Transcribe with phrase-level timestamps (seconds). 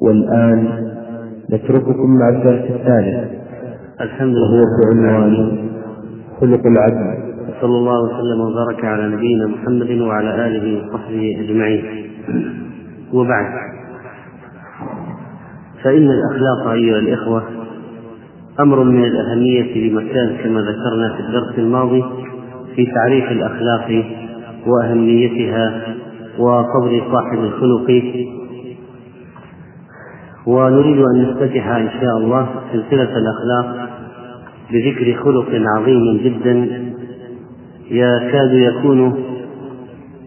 [0.00, 0.68] والآن
[1.50, 3.30] نترككم مع الدرس الثالث
[4.00, 5.58] الحمد وهو لله بعنوان
[6.40, 7.26] خلق العدل.
[7.60, 11.84] صلى الله وسلم وبارك على نبينا محمد وعلى آله وصحبه أجمعين.
[13.12, 13.46] وبعد.
[15.82, 17.42] فإن الأخلاق أيها الإخوة
[18.60, 22.04] أمر من الأهمية بمكان كما ذكرنا في الدرس الماضي
[22.74, 24.04] في تعريف الأخلاق
[24.66, 25.82] وأهميتها
[26.38, 28.02] وفضل صاحب الخلق
[30.46, 33.88] ونريد أن نفتتح إن شاء الله سلسلة الأخلاق
[34.70, 36.86] بذكر خلق عظيم جدا
[37.90, 39.24] يكاد يكون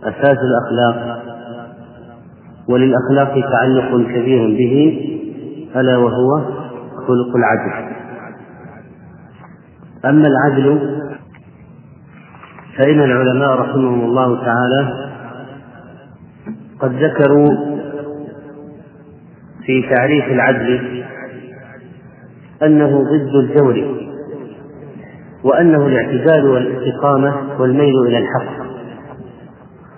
[0.04, 1.20] أساس الأخلاق
[2.70, 5.05] وللأخلاق تعلق كبير به
[5.76, 6.41] ألا وهو
[7.08, 7.96] خلق العدل.
[10.05, 10.99] أما العدل
[12.77, 15.10] فإن العلماء رحمهم الله تعالى
[16.80, 17.69] قد ذكروا
[19.70, 21.04] في تعريف العدل
[22.64, 23.96] أنه ضد الجور
[25.43, 28.66] وأنه الاعتدال والاستقامة والميل إلى الحق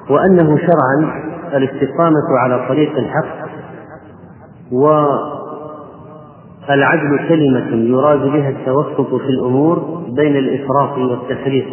[0.10, 1.22] وأنه شرعا
[1.54, 3.48] الاستقامة على طريق الحق
[6.68, 11.66] والعدل كلمة يراد بها التوسط في الأمور بين الإفراط والتفريط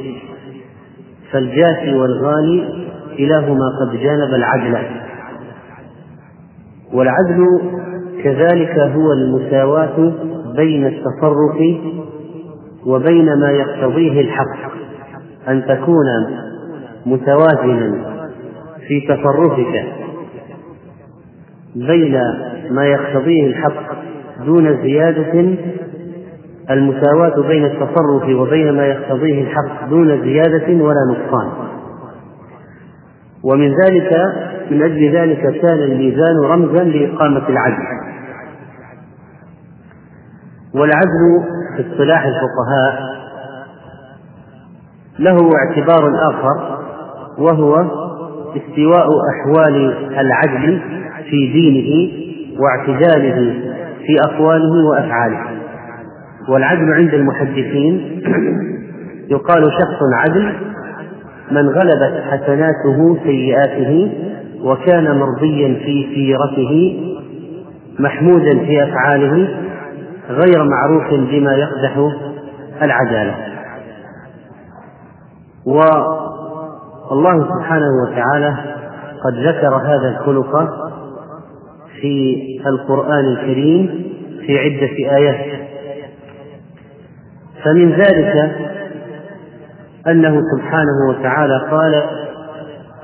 [1.32, 4.78] فالجافي والغالي كلاهما قد جانب العدل
[6.92, 7.46] والعدل
[8.24, 10.12] كذلك هو المساواة
[10.56, 11.56] بين التصرف
[12.86, 14.72] وبين ما يقتضيه الحق.
[15.48, 16.06] أن تكون
[17.06, 18.04] متوازنا
[18.88, 19.84] في تصرفك
[21.74, 22.20] بين
[22.70, 23.98] ما يقتضيه الحق
[24.46, 25.56] دون زيادة
[26.70, 31.50] المساواة بين التصرف وبين ما يقتضيه الحق دون زيادة ولا نقصان.
[33.44, 34.12] ومن ذلك
[34.70, 37.84] من أجل ذلك كان الميزان رمزا لإقامة العدل.
[40.74, 41.44] والعدل
[41.76, 43.18] في اصطلاح الفقهاء
[45.18, 46.78] له اعتبار آخر
[47.38, 47.74] وهو
[48.56, 50.80] استواء أحوال العدل
[51.30, 52.12] في دينه
[52.60, 53.54] واعتداله
[54.06, 55.40] في أقواله وأفعاله.
[56.48, 58.22] والعدل عند المحدثين
[59.30, 60.52] يقال شخص عدل
[61.50, 64.12] من غلبت حسناته سيئاته
[64.62, 67.00] وكان مرضيا في سيرته
[67.98, 69.48] محمودا في أفعاله
[70.28, 72.10] غير معروف بما يقدح
[72.82, 73.34] العدالة.
[75.66, 78.56] والله سبحانه وتعالى
[79.24, 80.68] قد ذكر هذا الخلق
[82.00, 82.36] في
[82.66, 84.04] القرآن الكريم
[84.46, 85.68] في عدة آيات.
[87.64, 88.52] فمن ذلك
[90.06, 92.04] أنه سبحانه وتعالى قال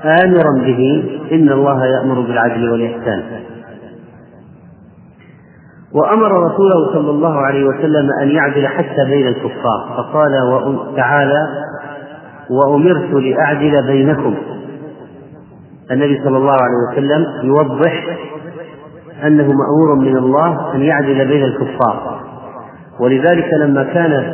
[0.05, 3.23] آمرا به إن الله يأمر بالعدل والإحسان.
[5.93, 9.79] وأمر رسوله صلى الله عليه وسلم أن يعدل حتى بين الكفار.
[9.97, 10.31] فقال
[10.95, 11.47] تعالى
[12.49, 14.35] وأمرت لأعدل بينكم.
[15.91, 18.17] النبي صلى الله عليه وسلم يوضح
[19.23, 22.21] أنه مأمور من الله أن يعدل بين الكفار.
[22.99, 24.33] ولذلك لما كان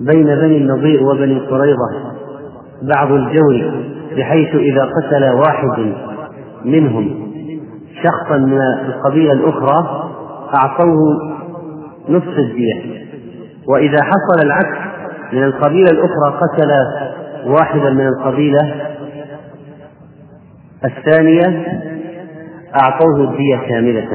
[0.00, 2.13] بين بني النضير وبني قريظة
[2.82, 3.84] بعض الجور
[4.16, 5.92] بحيث إذا قتل واحد
[6.64, 7.24] منهم
[8.02, 10.08] شخصا من القبيلة الأخرى
[10.54, 10.96] أعطوه
[12.08, 13.04] نصف الدية.
[13.68, 14.78] وإذا حصل العكس
[15.32, 16.70] من القبيلة الأخرى قتل
[17.46, 18.74] واحدا من القبيلة
[20.84, 21.66] الثانية
[22.82, 24.08] أعطوه الدية كاملة.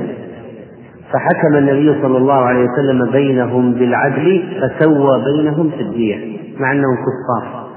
[1.13, 7.68] فحكم النبي صلى الله عليه وسلم بينهم بالعدل فسوى بينهم في الدية مع أنهم كفار.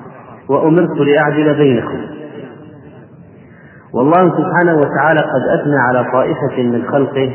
[0.52, 1.98] وأمرت لأعدل بينكم.
[3.94, 7.30] والله سبحانه وتعالى قد أثنى على طائفة من خلقه.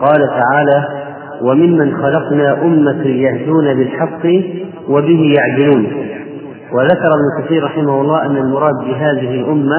[0.00, 1.04] قال تعالى
[1.42, 4.26] وممن خلقنا أمة يهدون بالحق
[4.88, 5.84] وبه يعدلون.
[6.72, 9.78] وذكر ابن كثير رحمه الله أن المراد بهذه الأمة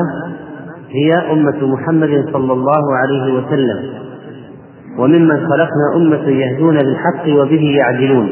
[0.90, 3.80] هي أمة محمد صلى الله عليه وسلم.
[5.00, 8.30] وممن خلقنا أمة يهدون بالحق وبه يعدلون.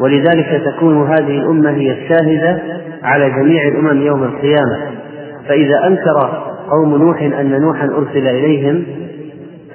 [0.00, 2.62] ولذلك تكون هذه الأمة هي الشاهدة
[3.02, 4.78] على جميع الأمم يوم القيامة.
[5.48, 8.84] فإذا أنكر قوم نوح أن نوحا أرسل إليهم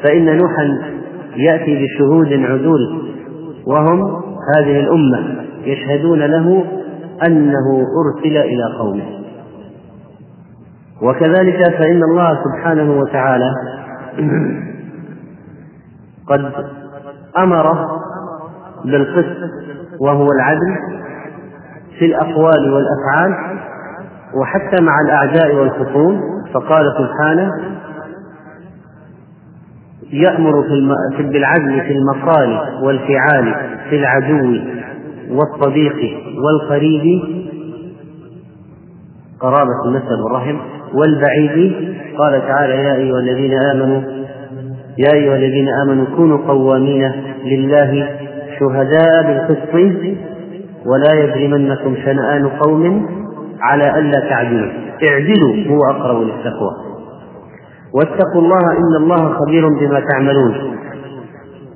[0.04, 0.95] فإن نوحا
[1.36, 3.12] يأتي بشهود عدول
[3.68, 4.22] وهم
[4.56, 6.66] هذه الأمة يشهدون له
[7.28, 9.25] أنه أرسل إلى قومه.
[11.01, 13.51] وكذلك فإن الله سبحانه وتعالى
[16.30, 16.51] قد
[17.38, 17.75] أمر
[18.86, 19.38] بالقسط
[20.00, 20.75] وهو العدل
[22.00, 23.59] في الأقوال والأفعال
[24.42, 26.21] وحتى مع الأعداء والخصوم
[26.53, 27.50] فقال سبحانه
[30.12, 33.56] يأمر في بالعدل في المقال والفعال
[33.89, 34.59] في العدو
[35.30, 35.95] والصديق
[36.44, 37.21] والقريب.
[39.39, 40.57] قرابة النسب والرحم.
[40.94, 41.95] والبعيد.
[42.18, 44.01] قال تعالى يا أيها الذين آمنوا
[44.97, 47.12] يا أيها الذين آمنوا كونوا قوامين
[47.45, 48.09] لله
[48.60, 49.75] شهداء بالقسط
[50.86, 53.10] ولا يجرمنكم شنآن قوم
[53.62, 54.72] على ألا تعدلوا.
[55.10, 56.72] اعدلوا هو أقرب للتقوى.
[57.94, 60.78] واتقوا الله إن الله خبير بما تعملون.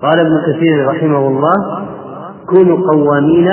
[0.01, 1.87] قال ابن كثير رحمه الله
[2.47, 3.49] كونوا قوامين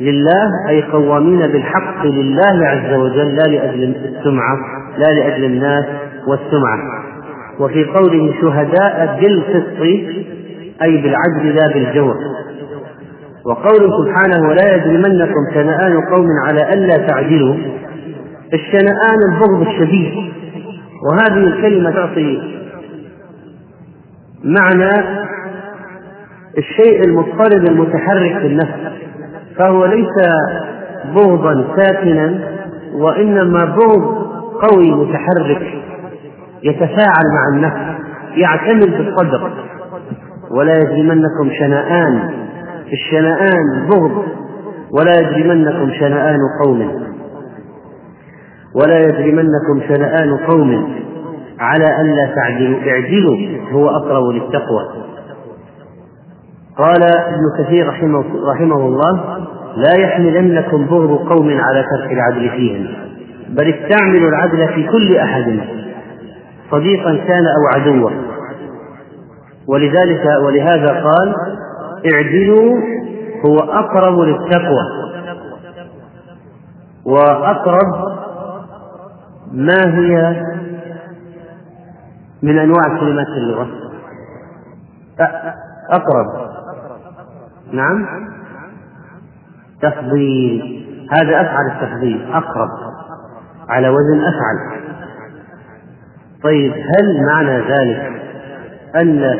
[0.00, 4.56] لله أي قوامين بالحق لله عز وجل لا لأجل السمعة
[4.98, 5.84] لا لأجل الناس
[6.26, 6.78] والسمعة.
[7.60, 9.80] وفي قوله شهداء بالقسط
[10.84, 12.16] أي بالعدل لا بالجور.
[13.46, 17.54] وقوله سبحانه ولا يجرمنكم شنآن قوم على ألا تعدلوا
[18.54, 20.32] الشنآن البغض الشديد.
[21.10, 22.42] وهذه الكلمة تعطي
[24.44, 25.22] معنى
[26.58, 28.92] الشيء المضطرب المتحرك في النفس.
[29.58, 30.28] فهو ليس
[31.14, 32.38] بغضا ساكنا
[32.94, 34.22] وإنما بغض
[34.62, 35.74] قوي متحرك
[36.62, 38.02] يتفاعل مع النفس
[38.36, 39.50] يعتمد بالصدر
[40.58, 42.30] ولا يجرمنكم شنآن.
[42.92, 44.24] الشنآن بغض.
[45.00, 47.02] ولا يجرمنكم شنآن قوم.
[48.82, 50.94] ولا يجرمنكم شنآن قوم.
[51.60, 52.78] على ألا تعدلوا.
[52.90, 53.36] اعدلوا.
[53.72, 54.88] هو أقرب للتقوى.
[56.78, 59.38] قال ابن كثير رحمه, رحمه الله
[59.76, 62.86] لا يحملنكم بغض قوم على ترك العدل فيهم.
[63.48, 65.60] بل استعملوا العدل في كل أحد.
[66.70, 68.31] صديقا كان أو عدوا.
[69.66, 71.34] ولذلك ولهذا قال
[72.14, 72.80] اعدلوا
[73.46, 75.12] هو أقرب للتقوى
[77.04, 78.12] وأقرب
[79.52, 80.42] ما هي
[82.42, 83.68] من أنواع كلمات اللغة.
[85.90, 86.26] أقرب.
[87.72, 88.06] نعم.
[89.82, 90.86] تفضيل.
[91.12, 92.32] هذا أفعل التفضيل.
[92.32, 92.68] أقرب.
[93.68, 94.82] على وزن أفعل.
[96.42, 98.21] طيب هل معنى ذلك
[98.96, 99.38] أن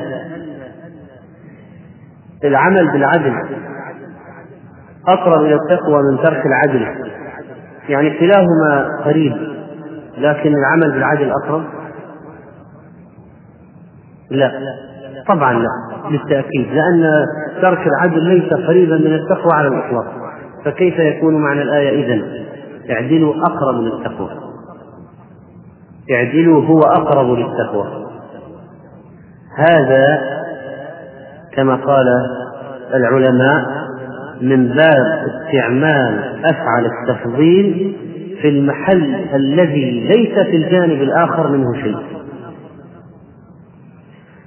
[2.45, 3.35] العمل بالعدل
[5.09, 6.87] أقرب إلى التقوى من ترك العدل.
[7.89, 9.33] يعني كلاهما قريب
[10.19, 11.63] لكن العمل بالعدل أقرب؟
[14.31, 14.53] لا.
[15.29, 15.69] طبعا لا
[16.11, 17.27] بالتأكيد لأن
[17.63, 20.15] ترك العدل ليس قريبا من التقوى على الإطلاق.
[20.65, 22.45] فكيف يكون معنى الآية إذن؟
[22.91, 24.31] اعدلوا أقرب للتقوى.
[26.13, 28.12] اعدلوا هو أقرب للتقوى.
[29.57, 30.21] هذا
[31.53, 32.07] كما قال
[32.95, 33.83] العلماء
[34.41, 37.97] من باب استعمال أفعل التفضيل
[38.43, 41.97] في المحل الذي ليس في الجانب الآخر منه شيء.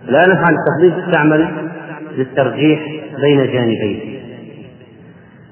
[0.06, 1.48] لا نفعل التفضيل تستعمل
[2.18, 2.80] للترجيح
[3.22, 4.20] بين جانبين.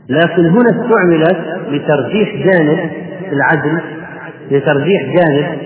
[0.10, 1.38] لكن هنا استعملت
[1.72, 2.90] لترجيح جانب
[3.32, 3.82] العدل
[4.52, 5.60] لترجيح جانب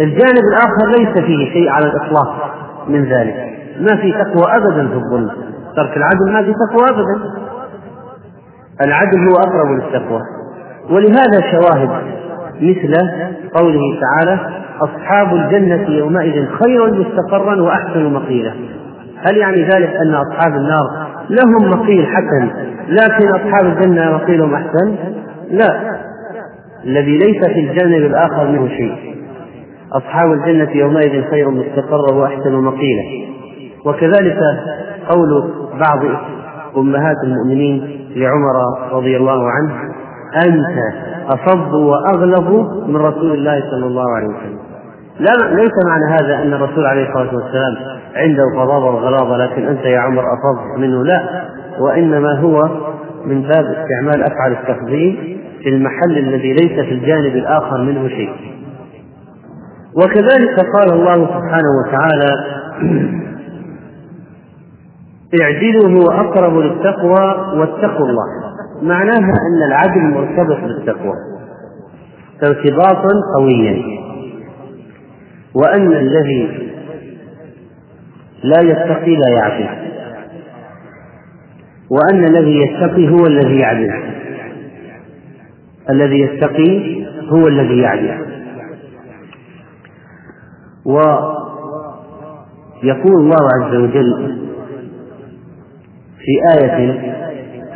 [0.00, 2.47] الجانب الآخر ليس فيه شيء على الإطلاق.
[2.88, 3.58] من ذلك.
[3.80, 5.30] ما في تقوى أبدا في الظلم.
[5.76, 7.20] ترك العدل ما في تقوى أبدا.
[8.84, 10.20] العدل هو أقرب للتقوى.
[10.90, 11.90] ولهذا شواهد
[12.60, 12.94] مثل
[13.54, 14.40] قوله تعالى
[14.80, 18.52] أصحاب الجنة يومئذ خير مستقرا وأحسن مقيلا.
[19.26, 22.50] هل يعني ذلك أن أصحاب النار لهم مقيل حسن
[22.88, 24.96] لكن أصحاب الجنة مقيلهم أحسن؟
[25.50, 25.98] لا.
[26.84, 29.17] الذي ليس في الجانب الآخر منه شيء.
[29.92, 33.02] أصحاب الجنة يومئذ خير مستقرا وأحسن مقيلا.
[33.84, 34.38] وكذلك
[35.08, 36.16] قول بعض
[36.76, 38.54] أمهات المؤمنين لعمر
[38.92, 39.74] رضي الله عنه
[40.46, 40.78] أنت
[41.28, 42.50] أصب وأغلظ
[42.88, 44.58] من رسول الله صلى الله عليه وسلم.
[45.20, 47.74] لا ليس معنى هذا أن الرسول عليه الصلاة والسلام
[48.16, 51.44] عنده الغضاضة والغلاظة لكن أنت يا عمر أفض منه لا.
[51.80, 52.68] وإنما هو
[53.24, 58.30] من باب استعمال أفعال التفضيل في المحل الذي ليس في الجانب الآخر منه شيء.
[59.94, 62.30] وكذلك قال الله سبحانه وتعالى
[65.42, 68.26] اعدلوا هو أقرب للتقوى واتقوا الله.
[68.82, 71.14] معناها أن العدل مرتبط بالتقوى.
[72.42, 73.82] ارتباطا قويا.
[75.54, 76.70] وأن الذي
[78.44, 79.68] لا يتقي لا يعدل.
[81.90, 83.92] وأن الذي يتقي هو الذي يعدل.
[85.90, 88.27] الذي يتقي هو الذي يعدل.
[92.82, 94.38] ويقول الله عز وجل
[96.18, 96.78] في آية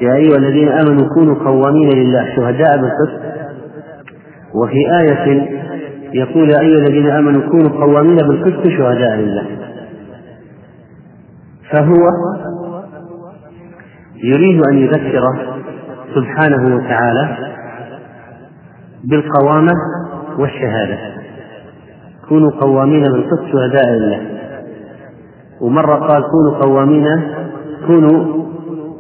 [0.01, 3.23] يا أيها الذين آمنوا كونوا قوامين لله شهداء بالقسط.
[4.55, 5.27] وفي آية
[6.13, 9.47] يقول يا أيها الذين آمنوا كونوا قوامين بالقسط شهداء لله.
[11.71, 12.05] فهو
[14.25, 15.23] يريد أن يذكر
[16.15, 17.37] سبحانه وتعالى
[19.05, 19.73] بالقوامة
[20.39, 20.99] والشهادة.
[22.29, 24.21] كونوا قوامين بالقسط شهداء لله
[25.61, 27.07] ومرة قال كونوا قوامين
[27.87, 28.43] كونوا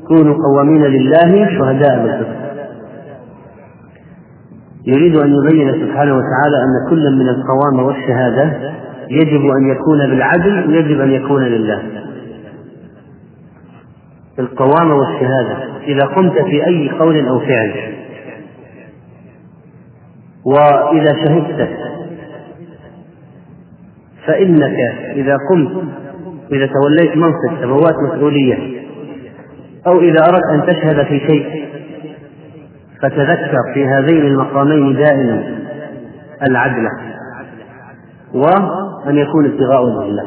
[0.09, 2.43] كونوا قوامين لله شهداء بالقسط
[4.87, 8.73] يريد أن يبين سبحانه وتعالى أن كل من القوامة والشهادة
[9.11, 11.83] يجب أن يكون بالعدل ويجب أن يكون لله.
[14.39, 17.75] القوامة والشهادة إذا قمت في أي قول أو فعل
[20.45, 21.69] وإذا شهدت
[24.27, 24.79] فإنك
[25.15, 25.85] إذا قمت
[26.53, 28.83] إذا توليت منصب تبوات مسؤولية
[29.87, 31.69] أو إذا أردت أن تشهد في شيء
[33.03, 35.45] فتذكر في هذين المقامين دائما
[36.43, 36.89] العدل
[38.35, 40.25] وأن يكون ابتغاء الله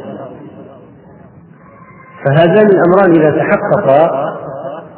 [2.25, 4.35] فهذان الأمران إذا تحققا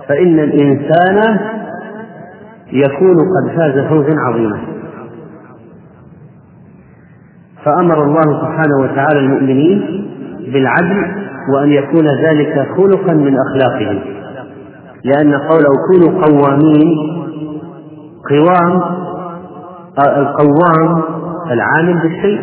[0.08, 1.40] فإن الإنسان
[2.72, 4.77] يكون قد فاز فوزا عظيما.
[7.68, 10.06] فأمر الله سبحانه وتعالى المؤمنين
[10.54, 11.06] بالعدل
[11.54, 14.00] وأن يكون ذلك خلقا من أخلاقهم.
[15.04, 16.98] لأن قوله كونوا قوامين
[18.30, 18.82] قوام
[20.18, 21.04] القوام
[21.52, 22.42] العامل بالشيء.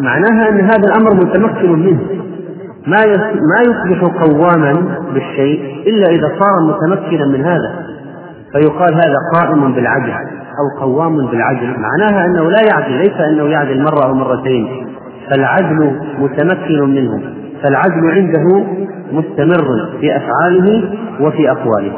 [0.00, 2.00] معناها أن هذا الأمر متمكن منه.
[2.86, 3.06] ما
[3.52, 4.72] ما يصبح قواما
[5.14, 7.86] بالشيء إلا إذا صار متمكنا من هذا.
[8.52, 10.39] فيقال هذا قائم بالعدل.
[10.60, 11.74] أو قوام بالعدل.
[11.78, 14.86] معناها أنه لا يعدل ليس أنه يعدل مرة أو مرتين.
[15.30, 17.22] فالعدل متمكن منه.
[17.62, 18.64] فالعدل عنده
[19.12, 21.92] مستمر في أفعاله وفي أقواله.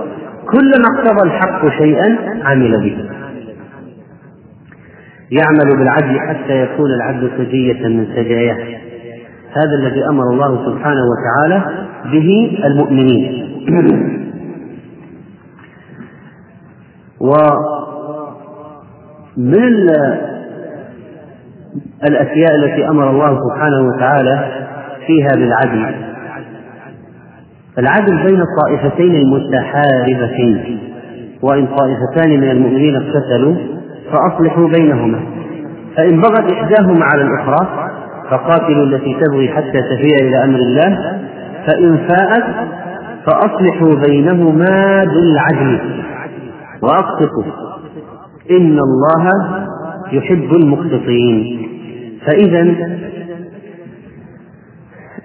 [0.50, 3.10] كلما اقتضى الحق شيئا عمل به.
[5.30, 8.78] يعمل بالعدل حتى يكون العدل سجية من سجاياه.
[9.52, 11.62] هذا الذي أمر الله سبحانه وتعالى
[12.12, 13.42] به المؤمنين.
[19.36, 19.88] ومن
[22.04, 24.66] الأشياء التي أمر الله سبحانه وتعالى
[25.06, 25.94] فيها بالعدل؟
[27.78, 30.78] العدل بين الطائفتين المتحاربتين
[31.42, 33.56] وإن طائفتان من المؤمنين اقتتلوا
[34.12, 35.20] فأصلحوا بينهما.
[35.96, 37.88] فإن بغت إحداهما على الأخرى
[38.30, 41.20] فقاتلوا التي تبغي حتى تفيء إلى أمر الله.
[41.66, 42.44] فإن فاءت
[43.26, 46.02] فأصلحوا بينهما بالعدل.
[46.82, 47.71] وأقسطوا.
[48.50, 49.30] إن الله
[50.12, 51.68] يحب المقسطين
[52.26, 52.60] فإذا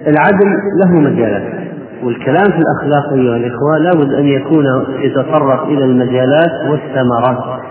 [0.08, 0.48] العدل
[0.84, 1.68] له مجالات
[2.04, 4.66] والكلام في الأخلاق أيها الإخوة لابد أن يكون
[5.00, 7.62] يتطرق إلى المجالات والثمرات.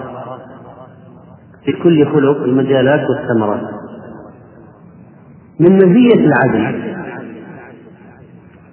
[1.64, 3.60] في كل خلق المجالات والثمرات.
[5.60, 6.82] من مزية العدل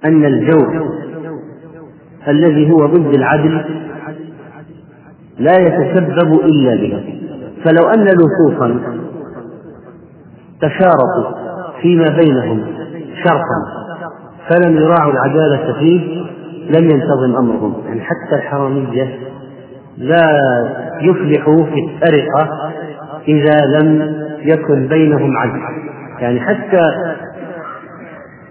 [0.04, 0.88] أن الجور
[2.28, 3.64] الذي هو ضد العدل
[5.38, 7.20] لا يتسبب إلا به
[7.64, 8.80] فلو أن لصوصا
[10.60, 11.44] تشارطوا
[11.82, 12.64] فيما بينهم
[13.24, 13.84] شرطا
[14.48, 16.24] فلم يراعوا العدالة فيه
[16.70, 17.74] لم ينتظم أمرهم.
[17.86, 19.18] يعني حتى الحرامية
[19.98, 20.40] لا
[21.00, 22.72] يفلحوا في السرقة
[23.28, 25.60] إذا لم يكن بينهم عدل.
[26.20, 26.82] يعني حتى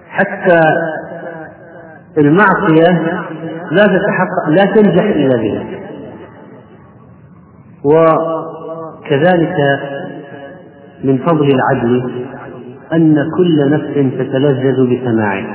[0.09, 0.59] حتى
[2.17, 3.01] المعصية
[3.71, 5.63] لا تتحقق لا تنجح إلا بها.
[7.83, 9.55] وكذلك
[11.03, 12.25] من فضل العدل
[12.93, 15.45] أن كل نفس تتلذذ بسماعه.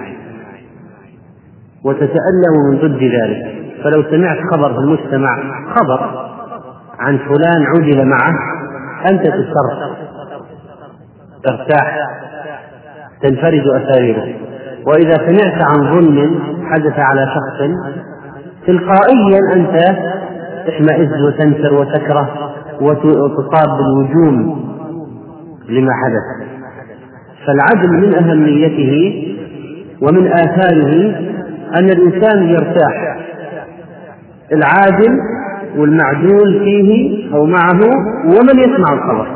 [1.84, 3.58] وتتألم من ضد ذلك.
[3.84, 5.36] فلو سمعت خبر في المجتمع
[5.76, 6.28] خبر
[6.98, 8.34] عن فلان عدل معه
[9.10, 9.94] أنت تسترخي
[11.44, 11.98] ترتاح.
[13.22, 14.34] تنفرج أساريره.
[14.86, 16.40] وإذا سمعت عن ظلم
[16.72, 17.70] حدث على شخص
[18.66, 19.96] تلقائيا أنت
[20.68, 22.28] تحمئز وتنفر وتكره
[22.80, 24.36] وتصاب بالوجوم
[25.68, 26.48] لما حدث.
[27.46, 29.24] فالعدل من أهميته
[30.02, 30.94] ومن آثاره
[31.78, 33.18] أن الإنسان يرتاح.
[34.52, 35.18] العادل
[35.76, 36.88] والمعدول فيه
[37.34, 37.80] أو معه
[38.24, 39.28] ومن يسمع الخبر.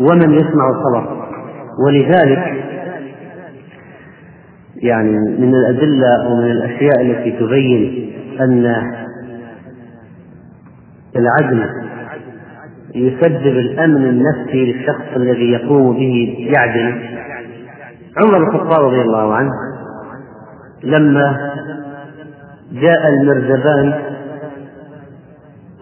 [0.00, 1.18] ومن يسمع الخبر.
[1.86, 2.64] ولذلك
[4.76, 8.74] يعني من الأدلة ومن الأشياء التي تبين أن
[11.16, 11.70] العدل
[12.94, 17.02] يسبب الأمن النفسي للشخص الذي يقوم به يعدل
[18.16, 19.50] عمر بن الخطاب رضي الله عنه
[20.84, 21.52] لما
[22.72, 23.94] جاء المرزبان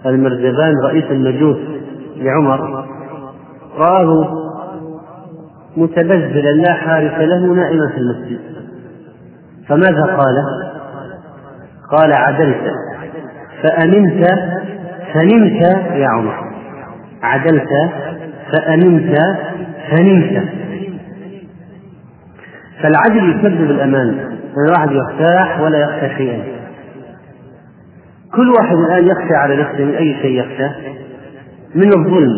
[0.06, 1.59] المرزبان رئيس المجوس
[2.16, 2.87] لعمر
[3.78, 4.28] رآه
[5.76, 8.38] متبذلا لا حارس له نائما في المسجد.
[9.68, 10.37] فماذا قال؟
[11.90, 12.73] قال عدلت
[13.62, 14.26] فأمنت
[15.16, 16.35] فنمت يا عمر.
[17.23, 17.68] عدلت
[18.52, 19.18] فأمنت
[19.90, 20.44] فنمت.
[22.82, 24.38] فالعدل يسبب الأمان.
[24.66, 26.42] الواحد يرتاح ولا يخشى شيئا.
[28.35, 30.68] كل واحد الآن يخشى على نفسه من أي شيء يخشى.
[31.75, 32.32] من الظلم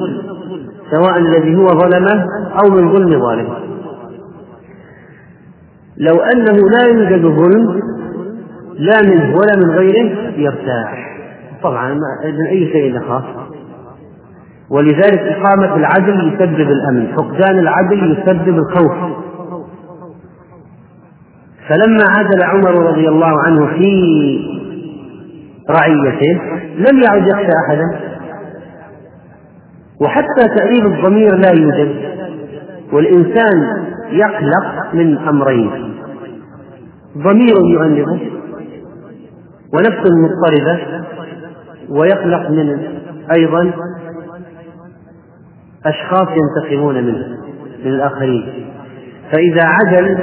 [0.90, 3.56] سواء الذي هو ظلمه أو من ظلم ظالمه
[5.96, 7.82] لو أنه لا يوجد ظلم
[8.78, 11.07] لا منه ولا من غيره يرتاح.
[11.62, 13.24] طبعا من أي شيء يخاف.
[14.70, 19.18] ولذلك إقامة العدل يسبب الأمن فقدان العدل يسبب الخوف.
[21.68, 23.92] فلما عدل عمر رضي الله عنه في
[25.70, 26.40] رعيته
[26.76, 28.00] لم يعد يخشى أحدا.
[30.00, 32.18] وحتى تأليف الضمير لا يوجد.
[32.92, 35.94] والإنسان يقلق من أمرين.
[37.18, 38.20] ضمير يؤنبه
[39.74, 41.08] ونفس مضطربة.
[41.90, 42.96] ويقلق من
[43.36, 43.72] أيضا
[45.86, 47.26] أشخاص ينتقمون منه
[47.84, 48.72] من الآخرين.
[49.32, 50.18] فإذا عدل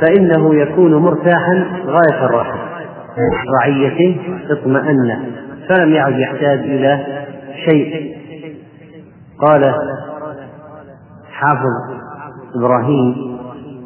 [0.00, 2.58] فإنه يكون مرتاحا غاية الراحة
[3.60, 5.24] رعيته اطمأن
[5.68, 7.06] فلم يعد يحتاج إلى
[7.70, 8.16] شيء.
[9.40, 9.74] قال
[11.32, 11.96] حافظ
[12.56, 13.38] إبراهيم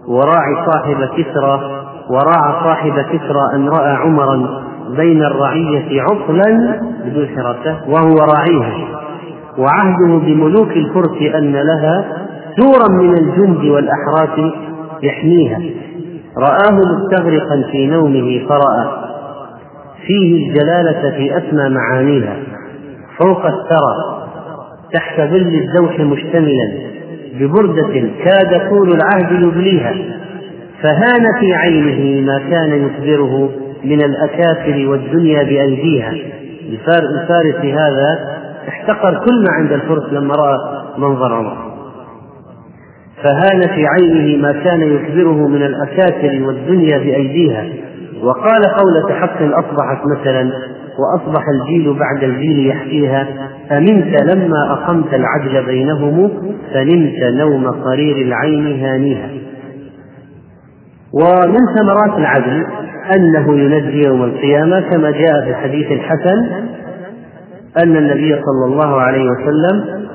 [0.09, 4.64] وراعي صاحب كسرى وراعى صاحب كسرى أن رأى عمرا
[4.97, 9.00] بين الرعية عطلا بدون حراسة وهو راعيها.
[9.59, 12.26] وعهده بملوك الفرس أن لها
[12.59, 14.52] سورا من الجند والأحراس
[15.02, 15.61] يحميها.
[16.38, 19.11] رآه مستغرقا في نومه فرأى
[20.06, 22.37] فيه الجلالة في أسمى معانيها.
[23.18, 24.20] فوق الثرى
[24.92, 26.73] تحت ظل الزوح مشتملا
[27.40, 29.94] ببردة كاد طول العهد يبليها.
[30.82, 33.50] فهان في عينه ما كان يخبره
[33.84, 36.12] من الأكافر والدنيا بأيديها.
[36.69, 40.56] الفارس هذا احتقر كل ما عند الفرس لما رأى
[40.99, 41.71] منظر عمر.
[43.23, 47.64] فهان في عينه ما كان يخبره من الأكاسر والدنيا بأيديها.
[48.23, 50.52] وقال قولة حق أصبحت مثلا
[50.99, 53.26] وأصبح الجيل بعد الجيل يحكيها
[53.71, 56.30] أمنت لما أقمت العدل بينهم
[56.75, 59.28] فنمت نوم قرير العين هانيها.
[61.12, 62.66] ومن ثمرات العدل
[63.16, 66.66] أنه ينجي يوم القيامة كما جاء في الحديث الحسن
[67.82, 70.06] أن النبي صلى الله عليه وسلم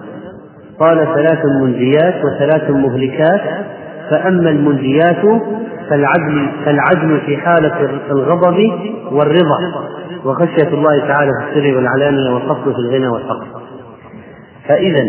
[0.79, 3.41] قال ثلاث منجيات وثلاث مهلكات
[4.09, 5.41] فأما المنجيات
[5.89, 8.71] فالعدل فالعدل في حالة الغضب
[9.11, 9.57] والرضا
[10.25, 13.47] وخشية الله تعالى في السر والعلانية والقصد في الغنى والفقر.
[14.67, 15.03] فإذا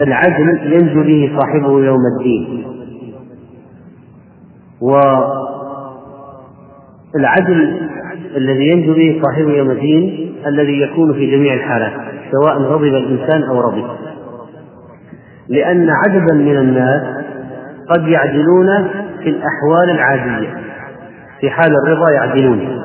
[0.00, 2.66] العدل ينجو به صاحبه يوم الدين.
[7.14, 7.88] والعدل
[8.36, 11.92] الذي ينجو به صاحبه يوم الدين الذي يكون في جميع الحالات
[12.32, 13.84] سواء غضب الإنسان أو رضي.
[15.48, 17.02] لأن عددا من الناس
[17.88, 18.88] قد يعدلون
[19.22, 20.56] في الأحوال العادية.
[21.40, 22.84] في حال الرضا يعدلون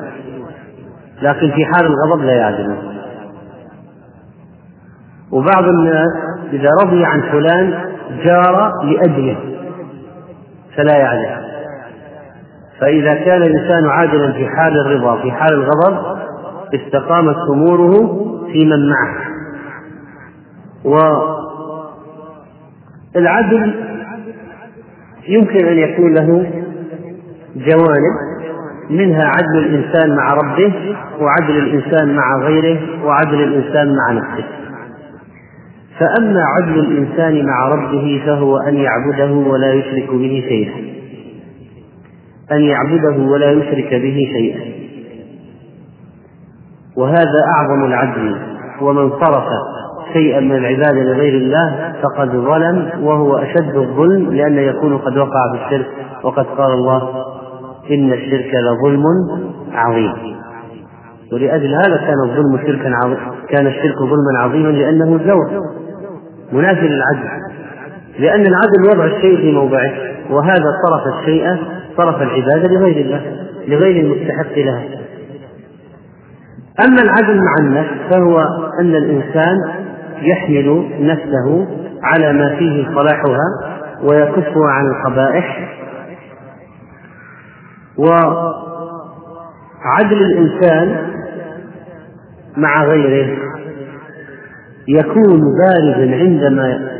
[1.22, 2.78] لكن في حال الغضب لا يعدلون.
[5.32, 6.12] وبعض الناس
[6.52, 7.74] إذا رضي عن فلان
[8.24, 9.36] جار لأجله
[10.76, 11.37] فلا يعدل.
[12.80, 16.18] فإذا كان الإنسان عادلا في حال الرضا في حال الغضب
[16.74, 17.92] استقامت أموره
[18.52, 19.28] في من معه.
[23.14, 23.74] والعدل
[25.28, 26.50] يمكن أن يكون له
[27.56, 28.28] جوانب
[28.90, 34.44] منها عدل الإنسان مع ربه وعدل الإنسان مع غيره وعدل الإنسان مع نفسه.
[35.98, 40.97] فأما عدل الإنسان مع ربه فهو أن يعبده ولا يشرك به شيئا.
[42.52, 44.60] أن يعبده ولا يشرك به شيئا.
[46.96, 48.36] وهذا أعظم العدل
[48.80, 49.44] ومن صرف
[50.12, 55.64] شيئا من العبادة لغير الله فقد ظلم وهو أشد الظلم لأنه يكون قد وقع في
[55.64, 55.86] الشرك.
[56.24, 57.24] وقد قال الله
[57.90, 59.04] إن الشرك لظلم
[59.72, 60.38] عظيم.
[61.32, 65.62] ولأجل هذا كان الظلم شركا عظيم كان الشرك ظلما عظيما لأنه زور
[66.52, 67.28] منافي للعدل
[68.18, 69.92] لأن العدل وضع الشيء في موضعه
[70.30, 71.56] وهذا صرف الشيء
[71.98, 73.36] صرف العبادة لغير الله
[73.68, 74.84] لغير المستحق لها.
[76.84, 78.38] أما العدل مع النفس فهو
[78.80, 79.56] أن الإنسان
[80.22, 81.66] يحمل نفسه
[82.02, 85.74] على ما فيه صلاحها ويكفها عن القبائح.
[87.98, 91.08] وعدل الإنسان
[92.56, 93.38] مع غيره
[94.88, 96.90] يكون بارزا عندما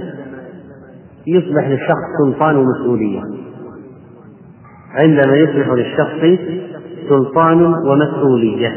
[1.26, 3.20] يصبح للشخص سلطان ومسؤولية
[4.94, 6.40] عندما يصبح للشخص
[7.08, 8.76] سلطان ومسؤولية.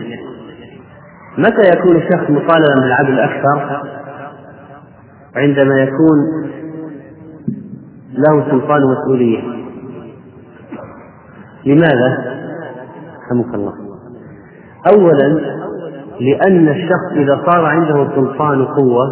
[1.38, 3.82] متى يكون الشخص مطالبا بالعدل أكثر؟
[5.36, 6.17] عندما يكون
[8.13, 9.41] له سلطان ومسؤولية.
[11.65, 12.41] لماذا؟
[13.26, 13.74] رحمك الله.
[14.93, 15.41] أولا
[16.19, 19.08] لأن الشخص إذا صار عنده سلطان قوة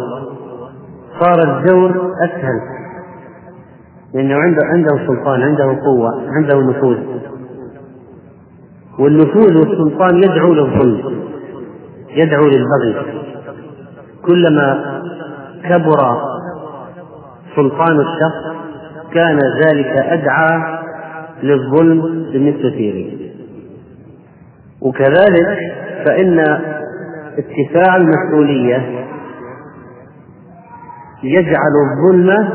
[1.20, 2.79] صار الدور أسهل.
[4.14, 6.98] لأنه عنده عنده سلطان عنده قوة عنده نفوذ.
[8.98, 11.20] والنفوذ والسلطان يدعو للظلم
[12.10, 13.12] يدعو للبغي.
[14.22, 15.00] كلما
[15.68, 15.98] كبر
[17.56, 18.60] سلطان الشخص
[19.14, 20.78] كان ذلك أدعى
[21.42, 22.00] للظلم
[22.32, 23.30] بالنسبة إليه
[24.80, 25.58] وكذلك
[26.06, 26.38] فإن
[27.38, 29.06] اتساع المسؤولية
[31.22, 32.48] يجعل الظلم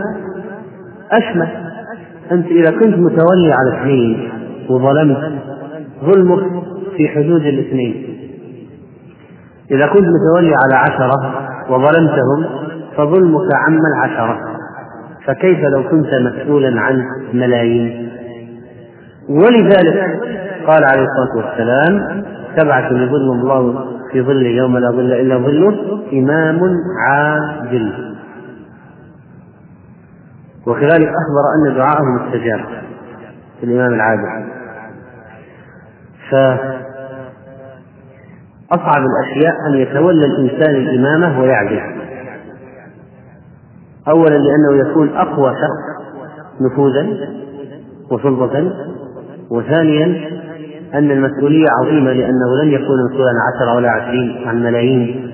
[1.12, 1.48] أشمل
[2.32, 4.30] أنت إذا كنت متولي على اثنين
[4.70, 5.18] وظلمت
[6.04, 6.63] ظلمك
[6.98, 8.06] في حدود الاثنين.
[9.72, 12.46] إذا كنت متولي على عشرة وظلمتهم
[12.98, 14.39] فظلمك عم العشرة
[15.26, 17.02] فكيف لو كنت مسؤولا عن
[17.34, 18.10] ملايين؟
[19.30, 20.20] ولذلك
[20.68, 22.24] قال عليه الصلاة والسلام
[22.58, 26.60] سبعة يظلهم الله في ظله يوم لا ظل إلا ظله إمام
[27.08, 28.14] عادل.
[30.67, 32.60] وكذلك أخبر أن دعاءه مستجاب
[33.63, 34.51] الإمام العادل.
[38.69, 41.82] فأصعب الأشياء أن يتولى الإنسان الإمامة ويعدل.
[44.08, 45.95] أولا لأنه يكون أقوى شخص
[46.62, 47.08] نفوذا
[48.12, 48.71] وسلطة
[49.49, 50.06] وثانيا
[50.93, 55.32] أن المسؤولية عظيمة لأنه لن يكون مسؤولا عن عشرة ولا عشرين عن ملايين.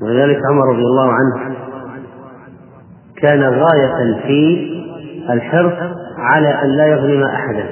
[0.00, 1.56] ولذلك عمر رضي الله عنه
[3.22, 4.68] كان غاية في
[5.30, 5.72] الحرص
[6.18, 7.64] على أن لا يظلم أحدا.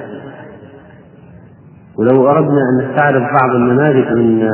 [1.99, 4.49] ولو أردنا أن نستعرض بعض النماذج من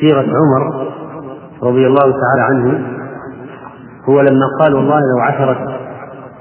[0.00, 0.92] سيرة عمر
[1.62, 2.80] رضي الله تعالى عنه
[4.08, 5.82] هو لما قال والله لو عثرت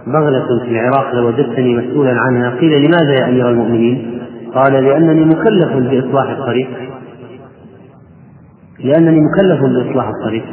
[0.08, 4.22] بغلة في العراق لوجدتني مسؤولا عنها قيل لماذا يا أمير المؤمنين؟
[4.56, 6.70] قال لأنني مكلف بإصلاح الطريق.
[8.80, 10.44] لأنني مكلف بإصلاح الطريق.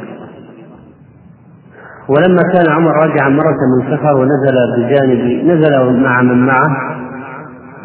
[2.09, 6.99] ولما كان عمر راجعا مرة من سفر ونزل بجانب نزل مع من معه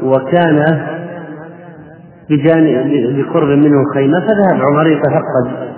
[0.02, 0.86] وكان
[2.30, 5.74] بجانب بقرب منه خيمة فذهب عمر يتفقد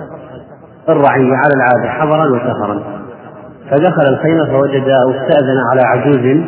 [0.89, 2.83] الرعية على العادة حضرا وسفرا.
[3.71, 6.41] فدخل الخيمة فوجد أو استأذن على عجوز.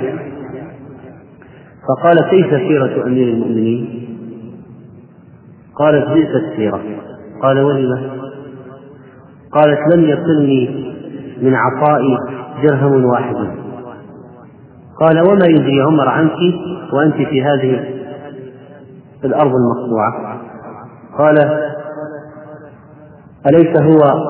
[1.88, 4.08] فقال كيف سيرة أمير المؤمنين؟
[5.76, 6.80] قالت بئست السيرة
[7.42, 8.10] قال ولم
[9.52, 10.87] قالت لم يصلني
[11.42, 12.18] من عطائي
[12.62, 13.36] درهم واحد.
[15.00, 16.36] قال وما يدري عمر عنك
[16.92, 17.84] وأنت في هذه
[19.24, 20.40] الأرض المقطوعة.
[21.18, 21.38] قال
[23.46, 24.28] أليس هو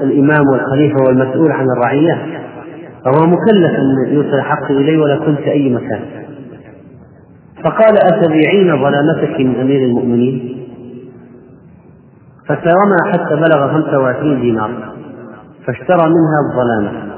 [0.00, 2.40] الإمام والخليفة والمسؤول عن الرعية؟
[3.04, 6.00] فهو مكلف أن يوصل حقه إليه ولا كنت أي مكان.
[7.64, 10.56] فقال أتبيعين ظلامتك من أمير المؤمنين؟
[12.46, 14.70] فسرمى حتى بلغ 25 دينار
[15.66, 17.10] فاشترى منها الظلامة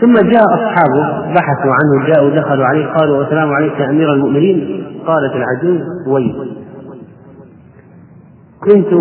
[0.00, 4.86] ثم جاء أصحابه بحثوا عنه جاءوا دخلوا عليه قالوا السلام عليك يا أمير المؤمنين.
[5.06, 6.56] قالت العجوز ويل.
[8.60, 8.92] كنت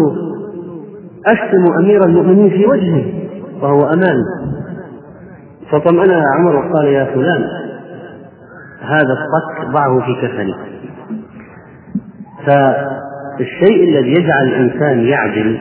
[1.26, 3.06] أشتم أمير المؤمنين في وجهه
[3.62, 4.56] وهو أمامي
[5.71, 7.43] فطمأنها عمر وقال يا فلان
[8.82, 10.56] هذا الصك ضعه في كفني.
[12.45, 15.60] فالشيء الذي يجعل الإنسان يعدل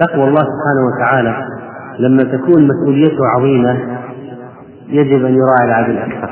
[0.00, 1.48] تقوى الله سبحانه وتعالى
[1.98, 3.98] لما تكون مسؤوليته عظيمة
[4.88, 6.30] يجب أن يراعي العدل أكثر.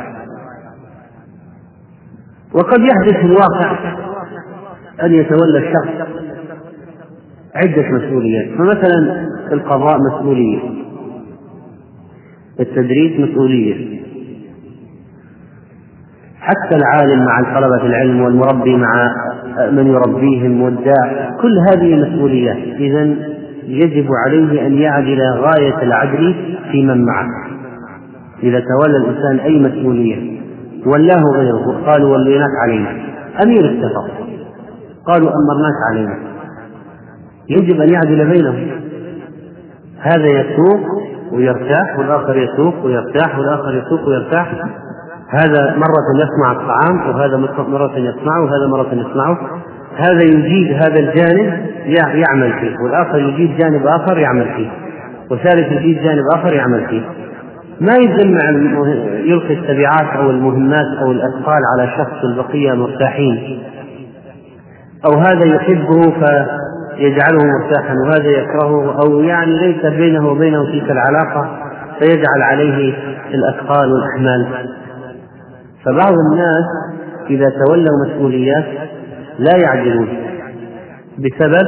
[2.55, 3.79] وقد يحدث في الواقع
[5.03, 6.09] أن يتولى الشخص
[7.55, 8.59] عدة مسؤوليات.
[8.59, 10.59] فمثلا القضاء مسؤولية
[12.61, 14.01] التدريس مسؤولية.
[16.39, 19.11] حتى العالم مع طلبة العلم والمربي مع
[19.71, 22.57] من يربيهم والداع كل هذه مسؤوليات.
[22.57, 23.36] إذا
[23.67, 26.35] يجب عليه أن يعدل غاية العدل
[26.73, 27.29] في من معه.
[28.43, 30.41] إذا تولى الإنسان أي مسؤولية
[30.87, 32.91] ولاه غيره قالوا وليناك علينا.
[33.45, 34.11] أمير السفر
[35.07, 36.19] قالوا أمرناك علينا.
[37.49, 38.81] يجب أن يعدل بينهم.
[40.01, 40.81] هذا يسوق
[41.33, 44.53] ويرتاح والآخر يسوق ويرتاح والآخر يسوق ويرتاح.
[45.31, 47.37] هذا مرة يسمع الطعام وهذا
[47.69, 49.39] مرة يسمعه وهذا مرة يسمعه.
[49.97, 54.71] هذا يجيد هذا الجانب يعمل فيه والآخر يجيد جانب آخر يعمل فيه
[55.31, 57.03] وثالث يجيد جانب آخر يعمل فيه.
[57.81, 58.51] ما يجمع
[59.25, 63.63] يلقي التبعات أو المهمات أو الأثقال على شخص البقية مرتاحين.
[65.07, 71.49] أو هذا يحبه فيجعله مرتاحا وهذا يكرهه أو يعني ليس بينه وبينه تلك العلاقة
[71.99, 72.95] فيجعل عليه
[73.35, 74.47] الأثقال والأحمال.
[75.87, 76.65] فبعض الناس
[77.31, 78.65] إذا تولوا مسؤوليات
[79.39, 80.09] لا يعدلون
[81.19, 81.67] بسبب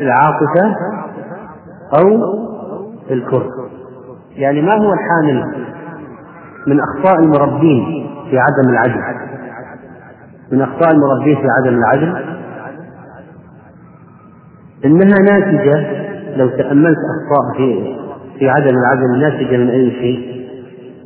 [0.00, 0.76] العاطفة
[1.98, 2.18] أو
[3.10, 3.48] الكره.
[4.36, 5.66] يعني ما هو الحامل
[6.66, 9.00] من أخطاء المربين في عدم العدل؟
[10.52, 12.24] من أخطاء المربين في عدم العدل؟
[14.84, 16.02] إنها ناتجة
[16.36, 17.96] لو تأملت أخطاء في
[18.38, 20.46] في عدم العدل ناتجة من أي شيء؟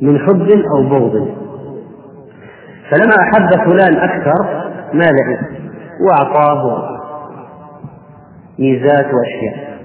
[0.01, 1.46] من حب أو بغض.
[2.91, 5.15] فلما أحب فلان أكثر مال
[6.07, 6.89] وأعطاه
[8.59, 9.77] ميزات وأشياء.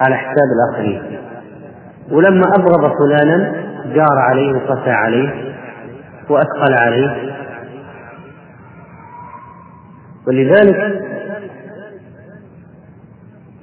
[0.00, 1.18] على حساب الآخرين.
[2.10, 3.52] ولما أبغض فلانا
[3.94, 5.54] جار عليه وقسى عليه
[6.30, 7.34] وأثقل عليه.
[10.28, 11.02] ولذلك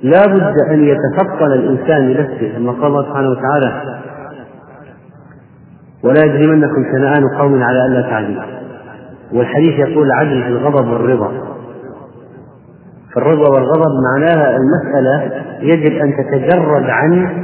[0.03, 3.99] لا بد أن يتفطن الإنسان لنفسه كما قال الله سبحانه وتعالى
[6.03, 8.64] ولا يجرمنكم شنآن قوم على ألا تعدلوا.
[9.33, 11.55] والحديث يقول عدل الغضب والرضا.
[13.15, 17.43] فالرضا والغضب معناها المسألة يجب أن تتجرد عن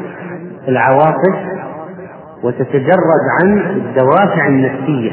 [0.68, 1.36] العواطف
[2.44, 5.12] وتتجرد عن الدوافع النفسية.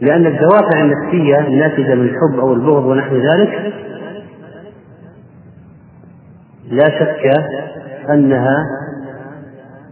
[0.00, 3.72] لأن الدوافع النفسية الناتجة من الحب أو البغض ونحو ذلك
[6.70, 7.32] لا شك
[8.10, 8.56] أنها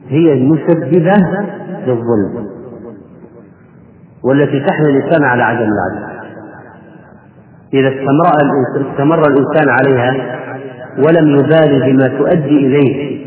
[0.08, 1.14] هي المسببة
[1.86, 2.53] للظلم.
[4.24, 6.14] والتي تحمل الإنسان على عدم العدل
[7.74, 10.40] إذا استمر استمر الإنسان عليها
[10.98, 13.24] ولم يبالي بما تؤدي إليه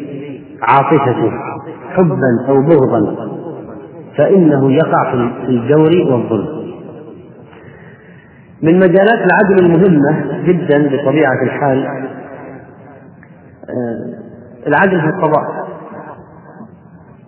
[0.61, 1.31] عاطفته
[1.89, 3.27] حبا أو بغضا
[4.17, 6.57] فإنه يقع في الجور والظلم.
[8.61, 11.85] من مجالات العدل المهمة جدا بطبيعة الحال
[13.69, 15.67] آه، العدل في القضاء.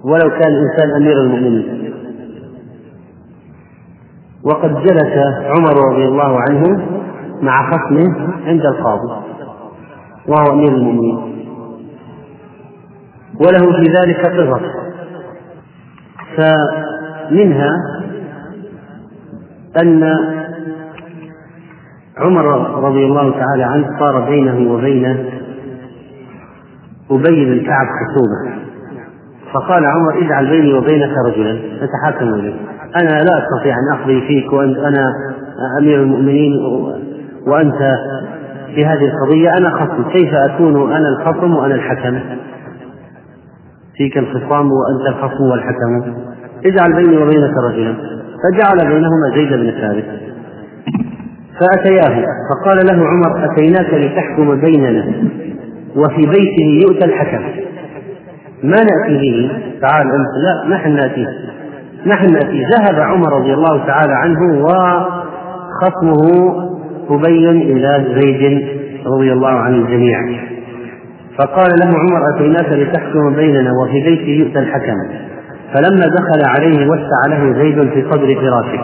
[0.04, 1.88] ولو كان الإنسان أمير المؤمنين.
[4.43, 5.13] وقد جلس
[5.45, 6.88] عمر رضي الله عنه
[7.41, 9.25] مع خصمه عند القاضي
[10.28, 11.17] وهو أمير المؤمنين.
[13.39, 14.62] وله في ذلك قصص
[16.38, 17.71] فمنها
[19.82, 20.04] أن
[22.17, 22.45] عمر
[22.84, 25.06] رضي الله تعالى عنه صار بينه وبين
[27.12, 28.60] أبي بن كعب خصومة.
[29.54, 32.56] فقال عمر اجعل بيني وبينك رجلا نتحاكم إليه
[32.95, 35.13] أنا لا أستطيع أن أقضي فيك وأنت أنا
[35.80, 36.54] أمير المؤمنين
[37.47, 37.97] وأنت
[38.75, 39.49] في هذه القضية.
[39.58, 40.10] أنا خصم.
[40.10, 42.19] كيف أكون أنا الخصم وأنا الحكم؟
[43.97, 46.13] فيك الخصام وأنت الخصم والحكم.
[46.65, 47.93] اجعل بيني وبينك رجلا.
[48.43, 50.06] فجعل بينهما زيد بن ثابت.
[51.60, 52.25] فأتياه.
[52.49, 55.06] فقال له عمر أتيناك لتحكم بيننا
[55.95, 57.43] وفي بيته يؤتى الحكم.
[58.63, 60.28] ما نأتي به؟ تعال أنت.
[60.43, 61.28] لا نحن نأتيه.
[62.06, 66.24] نحن نأتي ذهب عمر رضي الله تعالى عنه وخصمه
[67.10, 68.68] أبي إلى زيد
[69.06, 70.20] رضي الله عن الجميع.
[71.38, 74.98] فقال له عمر أتيناك لتحكم بيننا وفي بيتي يؤتى الحكم.
[75.74, 78.84] فلما دخل عليه وسع له زيد في قبر فراشه.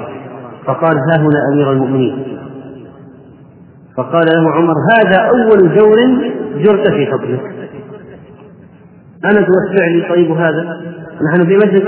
[0.66, 2.24] فقال ها هنا أمير المؤمنين.
[3.98, 5.98] فقال له عمر هذا أول جور
[6.56, 7.42] جرت في فضلك
[9.26, 10.82] أنا توسع لي طيب هذا؟
[11.32, 11.82] نحن في مجلس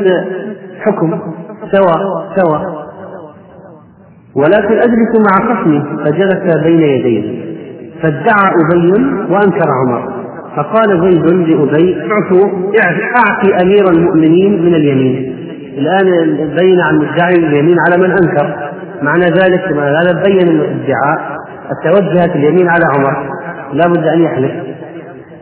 [0.86, 1.20] حكم
[1.72, 2.58] سوا سوا
[4.36, 7.48] ولكن أجلس مع خصمي فجلس بين يديه
[8.04, 8.92] فادعى أبي
[9.30, 10.18] وأنكر عمر
[10.58, 12.50] فقال زيد لأبي اعطوا
[13.18, 15.36] أعطي أمير المؤمنين من اليمين.
[15.78, 18.72] الآن بين عن مدعي اليمين على من أنكر.
[19.02, 21.38] معنى ذلك هذا بين الادعاء
[21.84, 23.30] توجهت اليمين على عمر
[23.74, 24.52] لا بد أن يحلف.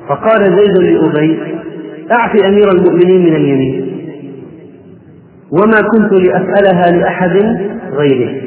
[0.10, 1.39] فقال زيد لأبي
[2.12, 3.85] أعطي أمير المؤمنين من اليمين.
[5.51, 7.36] وما كنت لأسألها لأحد
[7.93, 8.41] غيره.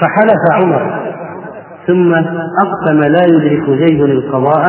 [0.00, 1.02] فحلف عمر
[1.86, 2.14] ثم
[2.60, 4.64] أقسم لا يدرك زيد القضاء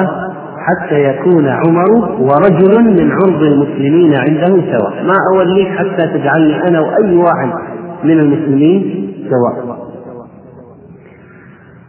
[0.57, 5.03] حتى يكون عمر ورجل من عرض المسلمين عنده سواء.
[5.03, 7.49] ما أوليك حتى تجعلني أنا وأي واحد
[8.03, 9.82] من المسلمين سواء.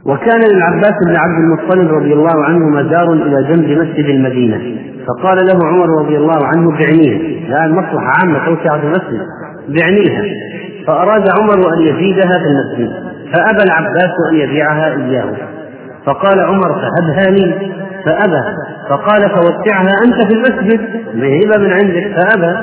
[0.06, 4.60] وكان للعباس بن عبد المطلب رضي الله عنه مزار إلى جنب مسجد المدينة.
[5.06, 7.16] فقال له عمر رضي الله عنه بعنيها
[7.48, 9.26] الآن مصلحة عامة توسعة المسجد.
[9.68, 10.22] بعنيها.
[10.86, 12.92] فأراد عمر أن يزيدها في المسجد.
[13.34, 15.36] فأبى العباس أن يبيعها إياه.
[16.06, 17.72] فقال عمر فهبها لي
[18.04, 18.44] فأبى.
[18.90, 20.80] فقال فودعها أنت في المسجد.
[21.14, 22.16] بهبة من عندك.
[22.16, 22.56] فأبى.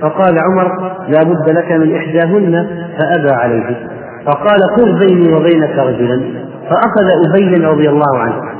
[0.00, 2.66] فقال عمر لا بد لك من إحداهن.
[2.98, 3.88] فأبى عليه.
[4.26, 6.45] فقال خذ بيني وبينك رجلا.
[6.70, 8.56] فأخذ أبي رضي الله عنه.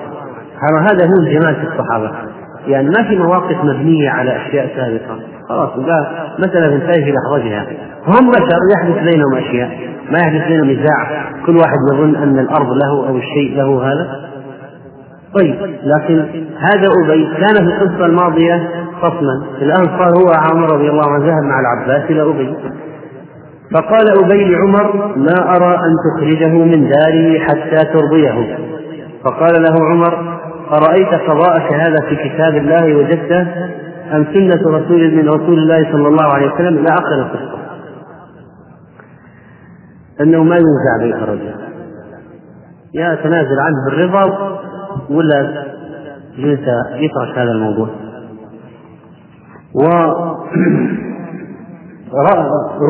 [0.90, 2.11] هذا هو الجمال في الصحابة.
[2.66, 5.21] يعني ما في مواقف مبنية على أشياء سابقة.
[5.49, 6.07] خلاص لا
[6.38, 7.66] مسألة تنتهي في لحظتها
[8.07, 9.71] هم بشر يحدث بينهم أشياء.
[10.11, 14.27] ما يحدث بينهم نزاع كل واحد يظن أن الأرض له أو الشيء له هذا.
[15.35, 18.69] طيب لكن هذا أبي كان في القصة الماضية
[19.03, 19.42] خصما.
[19.62, 22.57] الآن صار هو عمر رضي الله عنه ذهب مع العباس إلى أبي.
[23.72, 28.59] فقال أبي لعمر ما أرى أن تخرجه من داره حتى ترضيه.
[29.24, 30.38] فقال له عمر
[30.72, 33.40] أرأيت قضاءك هذا في كتاب الله وجدته؟
[34.12, 37.57] أم سنة رسول من رسول الله صلى الله عليه وسلم؟ إلى آخر القصة
[40.20, 41.55] أنه ما ينزع بيت الرجل
[42.94, 44.59] يا تنازل عنه بالرضا
[45.11, 45.64] ولا
[46.38, 47.88] يترك هذا الموضوع؟
[49.74, 49.83] و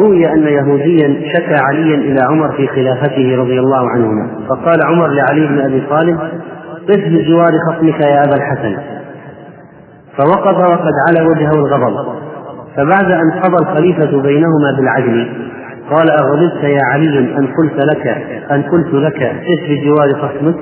[0.02, 4.30] روي أن يهوديا شكى عليا إلى عمر في خلافته رضي الله عنهما.
[4.48, 6.18] فقال عمر لعلي بن أبي طالب
[6.88, 8.76] قف بجوار خصمك يا أبا الحسن.
[10.16, 12.06] فوقف وقد على وجهه الغضب.
[12.76, 15.28] فبعد أن قضى الخليفة بينهما بالعدل
[15.90, 18.06] قال أغضبت يا علي أن قلت لك
[18.50, 20.56] أن قلت لك قف بجوار خصمك؟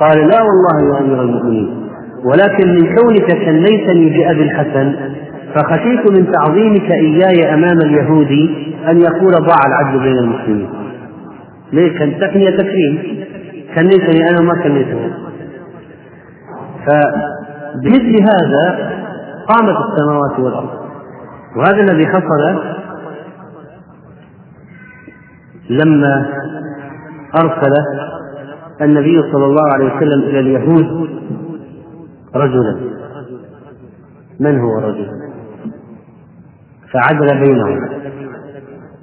[0.00, 1.90] قال لا والله يا أمير المؤمنين.
[2.24, 4.94] ولكن من كونك كليتني بأبي الحسن.
[5.54, 8.30] فخشيت من تعظيمك إياي أمام اليهود
[8.88, 10.70] أن يقول ضاع العدل بين المسلمين.
[11.72, 13.26] ليه كان تكنية تكريم.
[13.74, 15.12] كنيتني أنا وما كنيته
[16.86, 18.90] فبمثل هذا
[19.48, 20.70] قامت السماوات والأرض.
[21.56, 22.60] وهذا الذي حصل
[25.70, 26.26] لما
[27.34, 27.72] أرسل
[28.80, 31.10] النبي صلى الله عليه وسلم إلى اليهود
[32.34, 32.80] رجلا.
[34.40, 35.29] من هو الرجل
[36.92, 37.78] فعدل بينهم.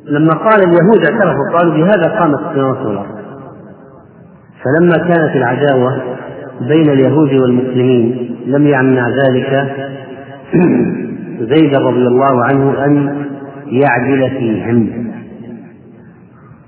[0.06, 3.18] لما قال اليهود اعترفوا قالوا بهذا قامت السماوات والارض
[4.64, 6.02] فلما كانت العداوة
[6.62, 9.76] بين اليهود والمسلمين لم يمنع ذلك
[11.56, 13.26] زيد رضي الله عنه أن
[13.68, 15.08] يعدل فيهم.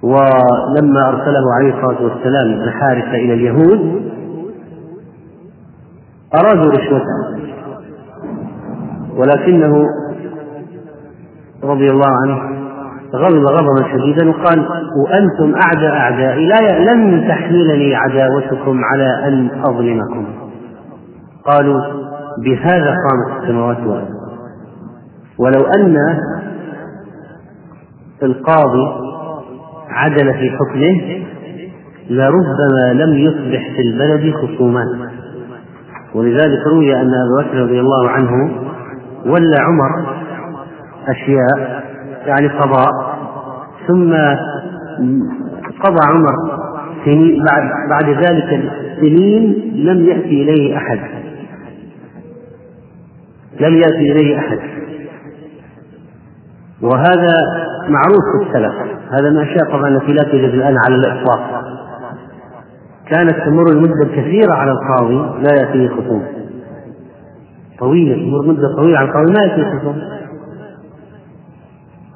[0.04, 4.02] ولما أرسله عليه الصلاة والسلام ابن حارثة إلى اليهود
[6.34, 7.40] أرادوا رشوته.
[9.16, 9.86] ولكنه
[11.64, 12.60] رضي الله عنه
[13.16, 14.68] غضب غضبا شديدا وقال
[15.04, 20.26] وأنتم أعدى أعدائي لا لن تحملني عداوتكم على أن أظلمكم.
[21.46, 21.82] قالوا
[22.44, 24.20] بهذا قامت السماوات والأرض.
[25.40, 25.98] ولو أن
[28.24, 28.88] القاضي
[29.90, 31.26] عدل في حكمه
[32.10, 34.88] لربما لم يصبح في البلد خصومات
[36.16, 38.32] ولذلك روي أن ابا بكر رضي الله عنه
[39.26, 40.20] ولى عمر
[41.12, 41.84] أشياء
[42.26, 42.92] يعني قضاء.
[43.88, 44.14] ثم
[45.84, 46.60] قضى عمر
[47.06, 51.00] سنين بعد بعد ذلك سنين لم يأتي إليه أحد.
[53.60, 54.60] لم يأتي إليه أحد.
[56.82, 57.34] وهذا
[57.88, 58.74] معروف في السلف.
[59.12, 61.64] هذا من الأشياء طبعا التي لا توجد الآن على الإطلاق.
[63.10, 66.24] كانت تمر المدة الكثيرة على القاضي لا يأتيه خصوم
[67.80, 70.02] طويلة تمر مدة طويلة على القاضي ما يأتيه خصوم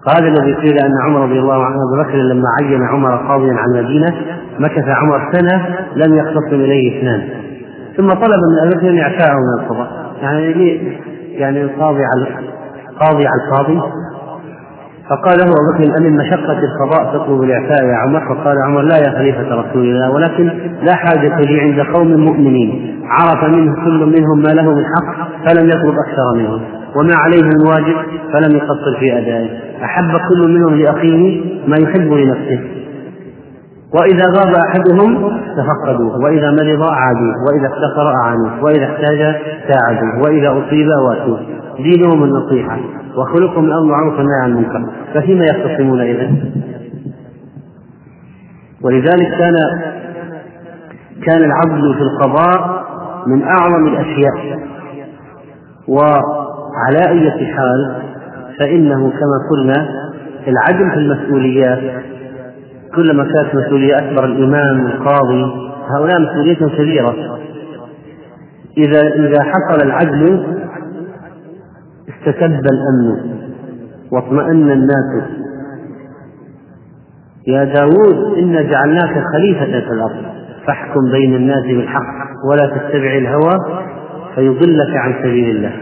[0.07, 3.75] هذا الذي قيل أن عمر رضي الله عنه أبو بكر لما عين عمر قاضيا عن
[3.75, 4.15] المدينة
[4.59, 7.29] مكث عمر سنة لم يختصم إليه اثنان.
[7.97, 10.13] ثم طلب من أبي بكر أن يعفاه من القضاء.
[10.21, 10.97] يعني ليه؟
[11.39, 12.27] يعني القاضي على
[12.89, 13.81] القاضي على القاضي
[15.09, 19.17] فقال له أبو بكر امن مشقة القضاء تطلب الاعفاء يا عمر؟ فقال عمر لا يا
[19.17, 20.45] خليفة رسول الله ولكن
[20.81, 23.01] لا حاجة لي عند قوم مؤمنين.
[23.05, 26.82] عرف منه كل منهم ما له من حق فلم يطلب أكثر منهم.
[26.95, 27.95] وما عليه من واجب
[28.34, 29.49] فلم يقصر في أدائه.
[29.84, 32.60] أحب كل منهم لأخيه ما يحب لنفسه.
[33.93, 39.36] وإذا غاب أحدهم تفقدوه وإذا مرض عادوه وإذا افتقر أعانوه وإذا احتاج
[39.67, 41.39] ساعدوه وإذا أصيب واتوه.
[41.78, 42.80] دينهم النصيحة
[43.17, 46.32] وخلقهم الأمر معروف والنهي عن المنكر ففيما يختصمون إذا
[48.82, 49.55] ولذلك كان
[51.26, 52.84] كان العدل في القضاء
[53.28, 54.59] من أعظم الأشياء.
[55.88, 55.99] و
[56.76, 58.01] على أي حال
[58.59, 59.88] فإنه كما قلنا
[60.47, 62.03] العدل في المسؤوليات.
[62.95, 65.43] كلما كانت مسؤولية أكبر الإمام القاضي
[65.89, 67.15] هؤلاء مسؤوليتهم كبيرة.
[68.78, 70.43] إذا إذا حصل العدل
[72.09, 73.34] استتب الأمن
[74.11, 75.24] واطمأن الناس.
[77.47, 80.26] يا داود إنا جعلناك خليفة في الأرض.
[80.67, 83.84] فاحكم بين الناس بالحق ولا تتبع الهوى
[84.36, 85.74] فيضلك عن سبيل الله.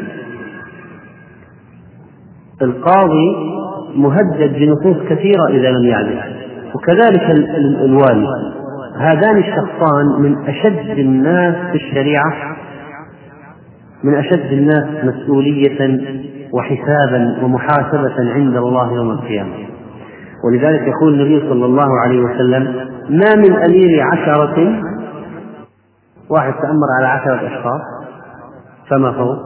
[2.61, 3.35] القاضي
[3.95, 6.19] مهدد بنصوص كثيرة إذا لم يعدل.
[6.75, 7.29] وكذلك
[7.85, 8.27] الوالي.
[8.97, 12.33] هذان الشخصان من أشد الناس في الشريعة
[14.03, 15.99] من أشد الناس مسؤولية
[16.53, 19.53] وحسابا ومحاسبة عند الله يوم القيامة.
[20.45, 22.63] ولذلك يقول النبي صلى الله عليه وسلم
[23.09, 24.81] ما من أمير عشرة.
[26.29, 27.81] واحد تأمر على عشرة أشخاص
[28.89, 29.37] فما فوق؟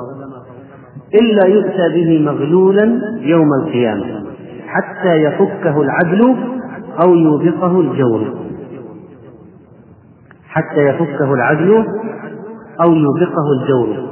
[1.13, 4.25] إلا يؤتى به مغلولا يوم القيامة
[4.67, 6.35] حتى يفكه العدل
[7.03, 8.21] أو يوبقه الجور.
[10.47, 11.85] حتى يفكه العدل
[12.81, 14.05] أو يوبقه الجور.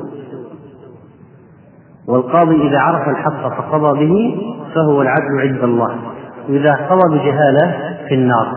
[2.07, 4.41] والقاضي إذا عرف الحق فقضى به
[4.75, 5.95] فهو العدل عند الله.
[6.49, 8.47] وإذا قضى بجهالة في النار.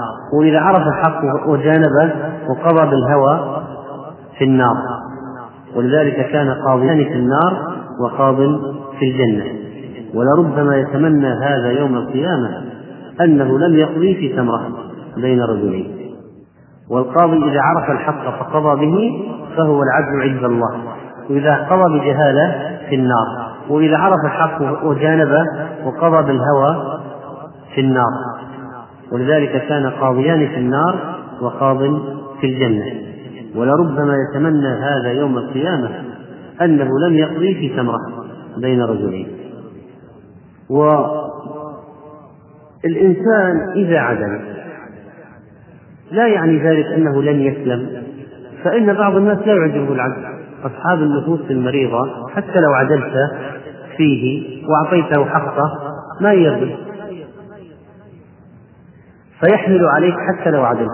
[0.40, 2.12] وإذا عرف الحق وجانبه
[2.48, 3.62] وقضى بالهوى
[4.38, 4.76] في النار.
[5.76, 8.36] ولذلك كان قاضيان في النار وقاض
[8.98, 9.44] في الجنة.
[10.14, 12.62] ولربما يتمنى هذا يوم القيامة
[13.20, 14.68] أنه لم يقضي في تمرة
[15.16, 15.96] بين رجلين.
[16.90, 19.24] والقاضي إذا عرف الحق فقضى به
[19.56, 20.80] فهو العدل عند الله.
[21.30, 23.56] وإذا قضى بجهالة في النار.
[23.68, 25.44] وإذا عرف الحق وجانبه
[25.84, 27.00] وقضى بالهوى
[27.74, 28.10] في النار.
[29.12, 31.78] ولذلك كان قاضيان في النار وقاض
[32.40, 33.06] في الجنة.
[33.56, 35.88] ولربما يتمنى هذا يوم القيامة
[36.62, 38.26] أنه لم يقضي في تمرة
[38.58, 39.28] بين رجلين.
[42.84, 44.40] والإنسان إذا عدل
[46.10, 48.02] لا يعني ذلك أنه لن يسلم
[48.64, 50.24] فإن بعض الناس لا يعجبه العدل
[50.64, 53.12] أصحاب النفوس المريضة حتى لو عدلت
[53.96, 55.70] فيه وأعطيته حقه
[56.20, 56.76] ما يرضي.
[59.40, 60.90] فيحمل عليك حتى لو عدلت.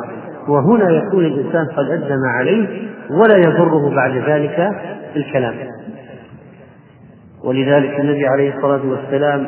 [0.48, 4.68] وهنا يكون الإنسان قد أدى ما عليه ولا يضره بعد ذلك
[5.16, 5.54] الكلام.
[7.44, 9.46] ولذلك النبي عليه الصلاة والسلام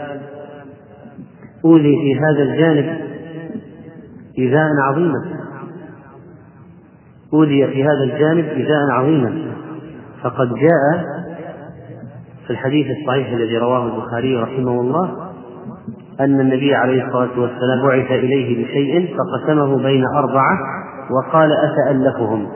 [1.64, 3.00] أوذي في هذا الجانب
[4.38, 5.24] إيذاء عظيما.
[7.34, 9.54] أوذي في هذا الجانب إيذاء عظيما.
[10.22, 11.04] فقد جاء
[12.46, 15.30] في الحديث الصحيح الذي رواه البخاري رحمه الله
[16.20, 20.58] أن النبي عليه الصلاة والسلام بعث إليه بشيء فقسمه بين أربعة
[21.10, 22.46] وقال أتألفهم.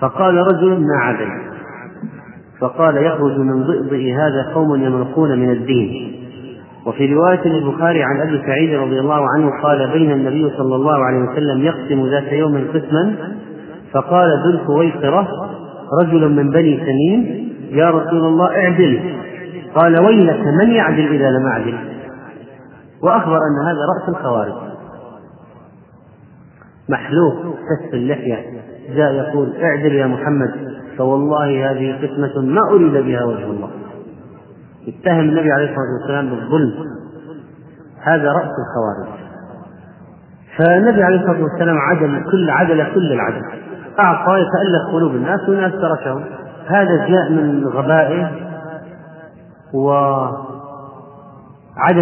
[0.00, 1.50] فقال رجل ما عدل
[2.60, 6.16] فقال يخرج من ضئضئ هذا قوم يمرقون من الدين.
[6.86, 11.18] وفي رواية للبخاري عن أبي سعيد رضي الله عنه قال بين النبي صلى الله عليه
[11.18, 13.14] وسلم يقسم ذات يوم قسما.
[13.92, 15.28] فقال ذو الخويصرة
[16.02, 19.14] رجل من بني تميم يا رسول الله اعدل.
[19.74, 21.78] قال ويلك من يعدل إذا لم أعدل؟
[23.02, 24.54] وأخبر أن هذا رأس الخوارج.
[26.88, 28.69] محلوق كف اللحية.
[28.94, 30.50] جاء يقول اعدل يا محمد
[30.98, 33.70] فوالله هذه قسمة ما أريد بها وجه الله.
[34.88, 36.74] اتهم النبي عليه الصلاة والسلام بالظلم.
[38.02, 39.20] هذا رأس الخوارج.
[40.58, 43.42] فالنبي عليه الصلاة والسلام عدل كل عدل كل العدل.
[43.98, 46.24] أعطى يتألف قلوب الناس والناس تركهم.
[46.66, 48.30] هذا جاء من غبائه
[49.74, 50.38] وعدم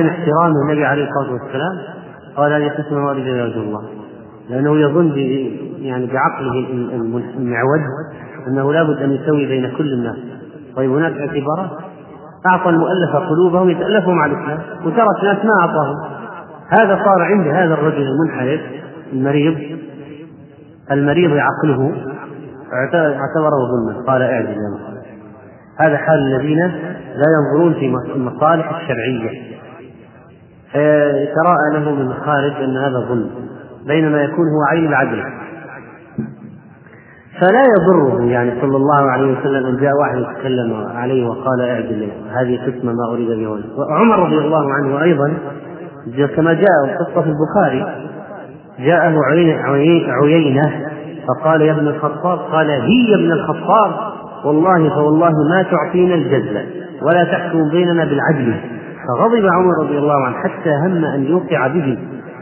[0.06, 1.78] احترام النبي عليه الصلاة والسلام.
[2.36, 3.97] قال هذه قسمة ما أريد وجه الله.
[4.50, 5.12] لأنه يظن
[5.78, 6.52] يعني بعقله
[7.38, 7.80] المعوج
[8.48, 10.16] أنه لابد أن يسوي بين كل الناس.
[10.76, 11.70] طيب هناك اعتبارات؟
[12.46, 15.96] أعطى المؤلفة قلوبهم يتألفوا مع الإسلام وترك ناس ما أعطاهم.
[16.68, 18.60] هذا صار عند هذا الرجل المنحرف
[19.12, 19.78] المريض.
[20.90, 21.92] المريض عقله
[22.94, 24.04] اعتبره ظلما.
[24.06, 24.98] قال اعدل يا
[25.80, 26.58] هذا حال الذين
[27.14, 29.58] لا ينظرون في المصالح الشرعية.
[30.72, 33.30] فيتراءى له من الخارج أن هذا ظلم.
[33.88, 35.22] بينما يكون هو عين العدل.
[37.40, 42.56] فلا يضره يعني صلى الله عليه وسلم إن جاء واحد يتكلم عليه وقال اعدل هذه
[42.66, 43.58] قسمة ما أريد بها.
[43.76, 45.32] وعمر رضي الله عنه أيضا
[46.36, 48.08] كما جاء القصة في البخاري
[48.78, 49.20] جاءه
[50.22, 50.72] عيينة
[51.28, 53.90] فقال يا ابن الخطاب قال هي ابن الخطاب
[54.44, 56.66] والله فوالله ما تعطينا الجزله
[57.02, 58.54] ولا تحكم بيننا بالعدل.
[59.08, 61.98] فغضب عمر رضي الله عنه حتى هم أن يوقع به.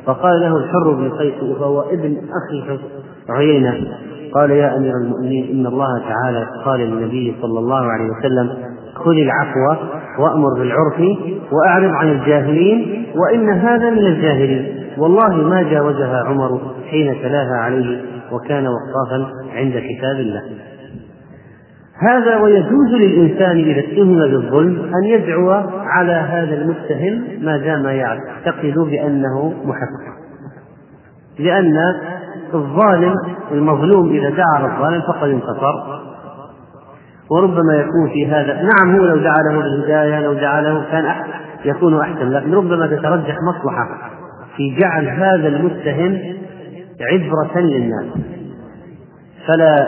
[0.07, 2.79] فقال له الحر بن قيس وهو ابن أخي
[3.29, 3.75] عيينة
[4.35, 8.51] قال يا أمير المؤمنين إن الله تعالى قال للنبي صلى الله عليه وسلم
[8.95, 9.85] خذ العفو
[10.19, 11.19] وأمر بالعرف
[11.53, 14.77] وأعرض عن الجاهلين وإن هذا من الجاهلين.
[14.99, 18.01] والله ما جاوزها عمر حين تلاها عليه
[18.33, 19.27] وكان وقافا
[19.57, 20.43] عند كتاب الله.
[21.99, 25.51] هذا ويجوز للإنسان إذا اتهم بالظلم أن يدعو
[25.87, 30.17] على هذا المتهم ما دام يعتقد بأنه محق.
[31.39, 31.77] لأن
[32.55, 33.15] الظالم
[33.53, 36.07] المظلوم إذا دعا على الظالم فقد انتصر.
[37.31, 41.15] وربما يكون في هذا نعم هو لو دعا له بالهداية لو دعا له كان
[41.65, 44.11] يكون أحسن لكن ربما تترجح مصلحة
[44.57, 46.19] في جعل هذا المتهم
[47.01, 48.07] عبرة للناس.
[49.47, 49.87] فلا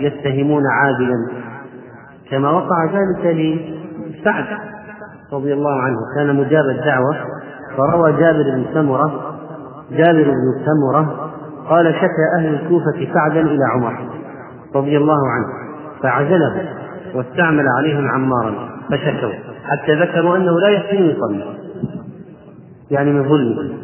[0.00, 1.39] يتهمون عادلا.
[2.30, 4.44] كما وقع ذلك لسعد
[5.32, 5.96] رضي الله عنه.
[6.16, 7.16] كان مجاب الدعوة
[7.76, 9.36] فروى جابر بن سمرة
[9.90, 11.30] جابر بن سمرة
[11.68, 13.96] قال شكى أهل الكوفة سعدا إلى عمر
[14.74, 15.46] رضي الله عنه
[16.02, 16.68] فعزله
[17.14, 18.54] واستعمل عليهم عمارا
[18.90, 19.32] فشكوا
[19.64, 21.44] حتى ذكروا أنه لا يحسن يصلي
[22.90, 23.74] يعني من ظلمه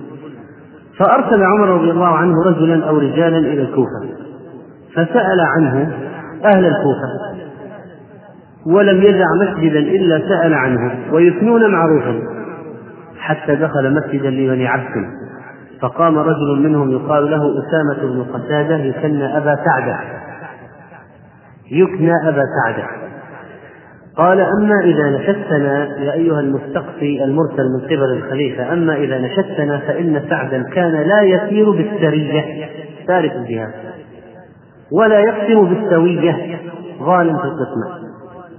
[0.98, 4.08] فأرسل عمر رضي الله عنه رجلا أو رجالا إلى الكوفة
[4.92, 5.92] فسأل عنه
[6.44, 7.35] أهل الكوفة
[8.66, 12.22] ولم يدع مسجدا إلا سأل عنه ويثنون معروفا.
[13.18, 15.06] حتى دخل مسجدا لبني عبس
[15.80, 19.98] فقام رجل منهم يقال له أسامة بن قتادة يكنى أبا سعدة.
[21.70, 22.88] يكنى أبا سعدة.
[24.16, 30.22] قال أما إذا نشدتنا يا أيها المستقصي المرسل من قبل الخليفة أما إذا نشدتنا فإن
[30.30, 32.68] سعدا كان لا يسير بالسرية.
[33.06, 33.72] ثالث الجهاد
[34.92, 36.58] ولا يقسم بالسوية.
[37.02, 38.05] ظالم في القسمة.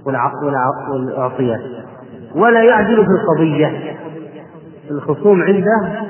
[0.08, 1.60] والأعطيات
[2.34, 3.96] ولا يعدل في القضية.
[4.90, 6.06] الخصوم عنده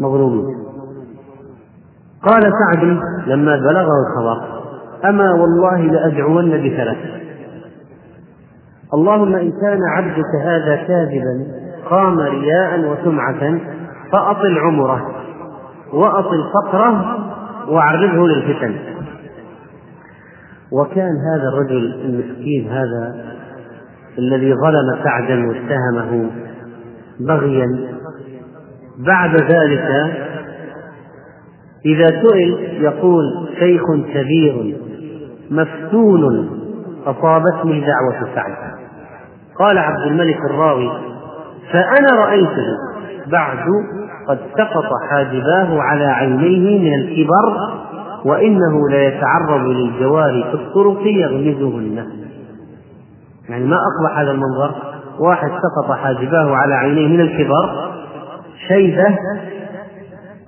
[0.00, 0.56] مظلومين.
[2.22, 2.84] قال سعد
[3.26, 4.62] لما بلغه الخبر
[5.04, 6.96] أما والله لأدعون بثلاث.
[8.94, 11.46] اللهم إن كان عبدك هذا كاذبا
[11.90, 13.60] قام رياء وسمعة
[14.12, 15.10] فأطل عمره
[15.92, 17.18] وأطل فقره
[17.68, 18.93] وعرضه للفتن.
[20.74, 23.24] وكان هذا الرجل المسكين هذا
[24.18, 26.30] الذي ظلم سعدا واتهمه
[27.20, 27.66] بغيا
[28.98, 29.88] بعد ذلك
[31.86, 33.82] إذا سئل يقول شيخ
[34.14, 34.76] كبير
[35.50, 36.50] مفتون
[37.06, 38.74] أصابتني دعوة سعد.
[39.58, 40.92] قال عبد الملك الراوي
[41.72, 42.76] فأنا رأيته
[43.26, 43.58] بعد
[44.28, 47.74] قد سقط حاجباه على عينيه من الكبر
[48.24, 52.06] وإنه ليتعرض للجواري في الطرق يغمزهن.
[53.48, 54.74] يعني ما أقبح هذا المنظر.
[55.20, 57.92] واحد سقط حاجباه على عينيه من الكبر.
[58.68, 59.18] شيبة.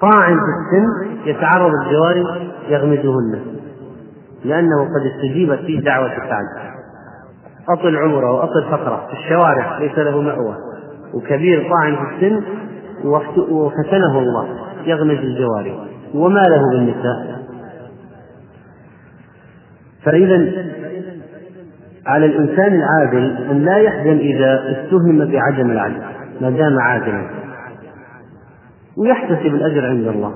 [0.00, 0.86] طاعن في السن.
[1.30, 2.24] يتعرض الجواري
[2.68, 3.40] يغمزهن.
[4.44, 6.72] لأنه قد استجيبت فيه دعوة سعد.
[7.68, 9.06] أطل عمره وأطل فقره.
[9.06, 10.54] في الشوارع ليس له مأوى.
[11.14, 12.42] وكبير طاعن في السن.
[13.50, 14.48] وفتنه الله.
[14.84, 15.78] يغمز الجواري.
[16.14, 17.36] وما له بالنساء.
[20.07, 20.52] فإذا
[22.07, 26.02] على الإنسان العادل أن لا يحزن إذا اتهم بعدم العدل
[26.40, 27.30] ما دام عادلا.
[28.98, 30.32] ويحتسب الأجر عند الله.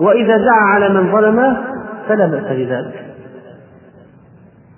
[0.00, 1.56] وإذا دعا على من ظلمه
[2.08, 3.04] فلا بأس بذلك.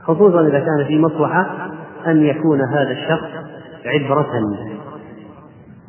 [0.02, 1.70] خصوصا إذا كان في مصلحة
[2.06, 3.28] أن يكون هذا الشخص
[3.86, 4.30] عبرة.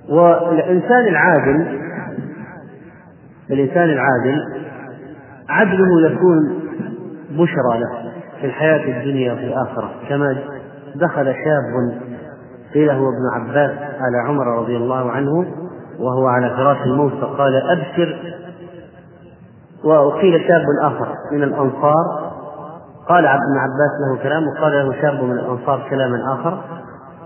[0.09, 1.79] والإنسان العادل
[3.51, 4.39] الإنسان العادل
[5.49, 6.59] عدله يكون
[7.31, 8.02] بشرى له.
[8.43, 9.91] في الحياة الدنيا وفي الآخرة.
[10.09, 10.37] كما
[10.95, 12.01] دخل شاب
[12.73, 15.45] قيل هو ابن عباس على عمر رضي الله عنه
[15.99, 18.35] وهو على فراش الموت فقال أبشر.
[19.83, 22.31] وقيل شاب آخر من الأنصار.
[23.09, 26.61] قال ابن عباس له كلام وقال له شاب من الأنصار كلاما آخر.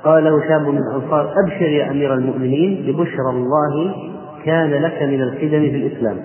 [0.04, 3.96] قال له شاب من الأنصار أبشر يا أمير المؤمنين ببشرى الله
[4.46, 6.18] كان لك من الخدم في الإسلام.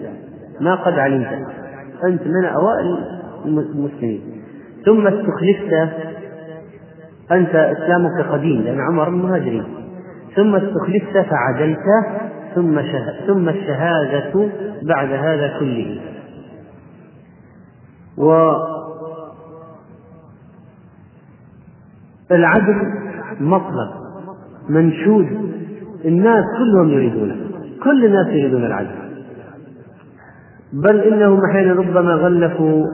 [0.60, 1.46] ما قد علمت
[2.04, 2.98] أنت من أوائل
[3.44, 4.31] المسلمين.
[4.84, 5.92] ثم استخلفت
[7.32, 9.64] أنت إسلامك قديم لأن عمر من المهاجرين
[10.36, 11.78] ثم استخلفت فعدلت
[12.54, 12.80] ثم.
[13.26, 14.48] ثم الشهادة
[14.82, 16.00] بعد هذا كله
[22.30, 22.92] والعدل
[23.40, 23.90] مطلب
[24.68, 25.52] منشود
[26.04, 27.36] الناس كلهم يريدونه
[27.84, 29.02] كل الناس يريدون العدل
[30.72, 32.86] بل إنهم أحيانا ربما غلفوا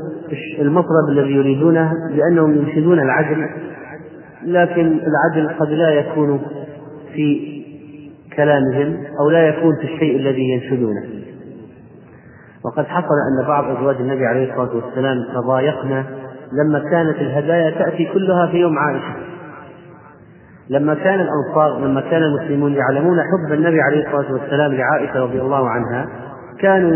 [0.60, 3.48] المطلب الذي يريدونه لأنهم ينشدون العدل
[4.44, 6.40] لكن العدل قد لا يكون
[7.14, 7.58] في
[8.36, 11.02] كلامهم أو لا يكون في الشيء الذي ينشدونه.
[12.64, 16.04] وقد حصل أن بعض أزواج النبي عليه الصلاة والسلام تضايقن
[16.52, 19.14] لما كانت الهدايا تأتي كلها في يوم عائشة.
[20.70, 25.68] لما كان الأنصار لما كان المسلمون يعلمون حب النبي عليه الصلاة والسلام لعائشة رضي الله
[25.68, 26.08] عنها
[26.60, 26.90] كانوا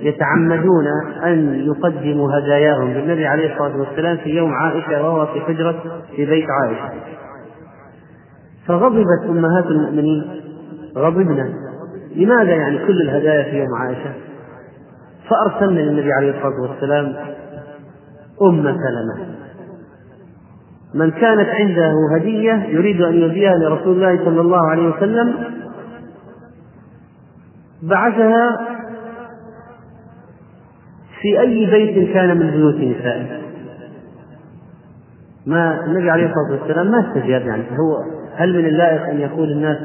[0.00, 0.86] يتعمدون
[1.24, 6.46] أن يقدموا هداياهم للنبي عليه الصلاة والسلام في يوم عائشة وهو في حجرة في بيت
[6.50, 6.92] عائشة.
[8.66, 10.42] فغضبت أمهات المؤمنين.
[10.96, 11.52] غضبنا.
[12.16, 14.12] لماذا يعني كل الهدايا في يوم عائشة؟
[15.30, 17.16] فأرسلنا للنبي عليه الصلاة والسلام
[18.42, 19.36] أم سلمة.
[20.94, 25.34] من كانت عنده هدية يريد أن يهديها لرسول الله صلى الله عليه وسلم
[27.82, 28.75] بعثها
[31.20, 33.26] في أي بيت كان من بيوت نسائه.
[35.46, 37.62] ما النبي عليه الصلاة والسلام ما استجاب يعني.
[37.62, 37.96] هو
[38.36, 39.78] هل من اللائق أن يقول الناس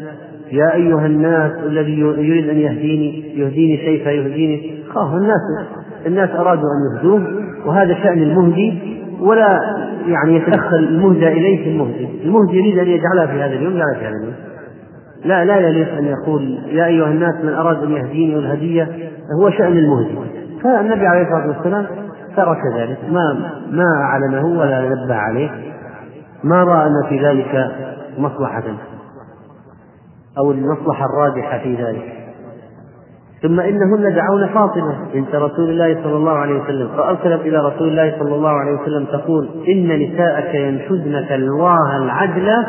[0.52, 5.42] يا أيها الناس الذي يريد أن يهديني يهديني كيف يهديني خاف الناس
[6.06, 7.22] الناس أرادوا أن يهدوه
[7.66, 8.80] وهذا شأن المهدي
[9.20, 9.60] ولا
[10.08, 12.08] يعني يتدخل المهدى إليه في المهدي.
[12.24, 14.34] المهدي يريد أن يجعلها في هذا اليوم يجعلها في هذا اليوم.
[15.26, 18.90] لا لا يليق أن يقول يا أيها الناس من أراد أن يهديني والهدية
[19.42, 20.16] هو شأن المهدي.
[20.64, 21.86] فالنبي عليه الصلاة والسلام
[22.36, 22.98] ترك ذلك.
[23.10, 25.50] ما ما أعلنه ولا نبه عليه.
[26.44, 27.72] ما رأى أن في ذلك
[28.18, 28.64] مصلحة.
[30.38, 32.14] أو المصلحة الراجحة في ذلك.
[33.42, 36.88] ثم إنهن دعون فاطمة بنت رسول الله صلى الله عليه وسلم.
[36.98, 42.66] فأرسلت إلى رسول الله صلى الله عليه وسلم تقول إن نساءك ينشدنك الله العدل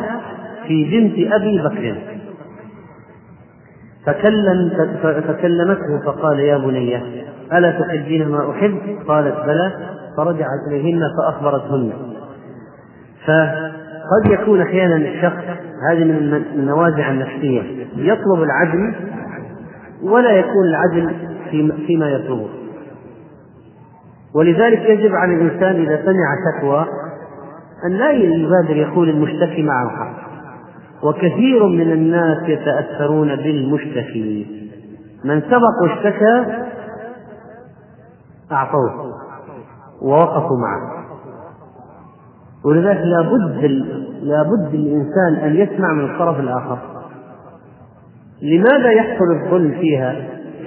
[0.67, 1.95] في بنت أبي بكر.
[4.05, 4.71] فكلم
[5.27, 7.01] فكلمته فقال يا بني
[7.57, 8.77] ألا تحبين ما أحب؟
[9.07, 9.71] قالت بلى
[10.17, 11.93] فرجعت إليهن فأخبرتهن.
[13.25, 15.43] فقد يكون أحيانا الشخص
[15.89, 17.61] هذه من النوازع النفسية
[17.95, 18.93] يطلب العدل
[20.03, 21.15] ولا يكون العدل
[21.87, 22.49] فيما يطلبه.
[24.35, 26.85] ولذلك يجب على الإنسان إذا سمع شكوى
[27.85, 30.23] أن لا يبادر يقول المشتكي معه حق.
[31.03, 34.47] وكثير من الناس يتأثرون بالمشتكي.
[35.25, 36.45] من سبق واشتكى
[38.53, 39.13] أعطوه.
[40.01, 41.03] ووقفوا معه.
[42.65, 43.63] ولذلك لابد
[44.21, 46.77] لابد للإنسان أن يسمع من الطرف الآخر.
[48.41, 50.15] لماذا يحصل الظلم فيها؟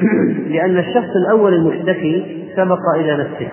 [0.52, 3.52] لأن الشخص الأول المشتكي سبق إلى نفسك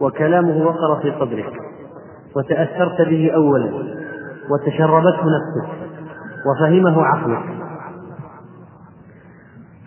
[0.00, 1.52] وكلامه وقر في صدرك
[2.36, 3.70] وتأثرت به أولا
[4.50, 5.70] وتشربته نفسك
[6.46, 7.44] وفهمه عقلك.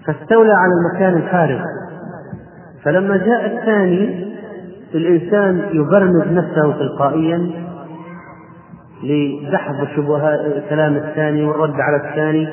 [0.06, 1.62] فاستولى على المكان الفارغ.
[2.88, 4.28] فلما جاء الثاني
[4.96, 7.50] الإنسان يبرمج نفسه تلقائيا
[9.04, 12.48] لدحض شبهات كلام الثاني والرد على الثاني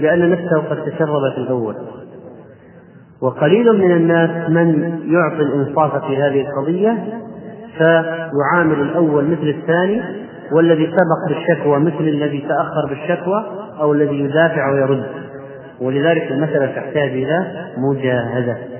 [0.00, 1.74] لأن نفسه قد تشرب في الأول.
[3.22, 6.98] وقليل من الناس من يعطي الإنصاف في هذه القضية
[7.78, 10.02] فيعامل الأول مثل الثاني
[10.52, 13.44] والذي سبق بالشكوى مثل الذي تأخر بالشكوى
[13.80, 15.04] أو الذي يدافع ويرد.
[15.80, 18.77] ولذلك المسألة تحتاج إلى مجاهدة.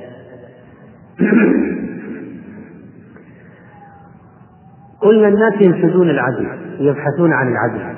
[5.03, 6.49] قلنا الناس ينشدون العدل
[6.81, 7.95] ويبحثون عن العدل.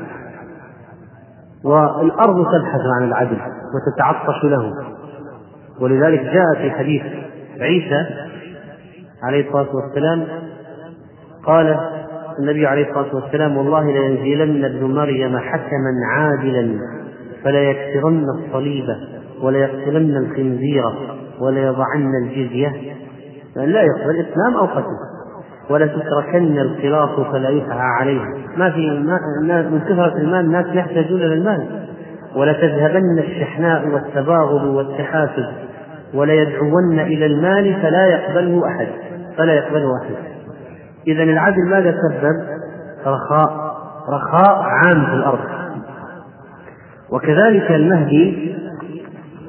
[1.64, 3.36] والأرض تبحث عن العدل
[3.74, 4.72] وتتعطش له.
[5.80, 7.02] ولذلك جاء في حديث
[7.60, 8.06] عيسى
[9.22, 10.26] عليه الصلاة والسلام
[11.46, 11.78] قال
[12.38, 16.80] النبي عليه الصلاة والسلام والله لينزلن ابن مريم حكما عادلا
[17.44, 18.84] فلا يكسرن الصليب
[19.42, 20.84] ولا يقتلن الخنزير
[21.40, 22.72] ولا يضعن الجزية.
[23.56, 24.96] لا يقبل إسلام أو قتل.
[25.70, 26.74] ولا تتركن
[27.32, 28.20] فلا يسعى عليه
[28.56, 28.90] ما في
[29.70, 31.66] من كثرة المال الناس يحتاجون للمال
[32.36, 35.52] ولا تذهبن الشحناء والتباغض والتحاسد.
[36.14, 38.88] ولا يدعون إلى المال فلا يقبله أحد.
[39.36, 40.14] فلا يقبله أحد.
[41.06, 42.34] إذا العدل ماذا سبب؟
[43.06, 43.74] رخاء.
[44.08, 45.40] رخاء عام في الأرض.
[47.12, 48.56] وكذلك المهدي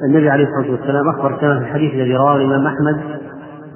[0.03, 3.20] النبي عليه الصلاة والسلام أخبر كما في الحديث الذي رواه الإمام أحمد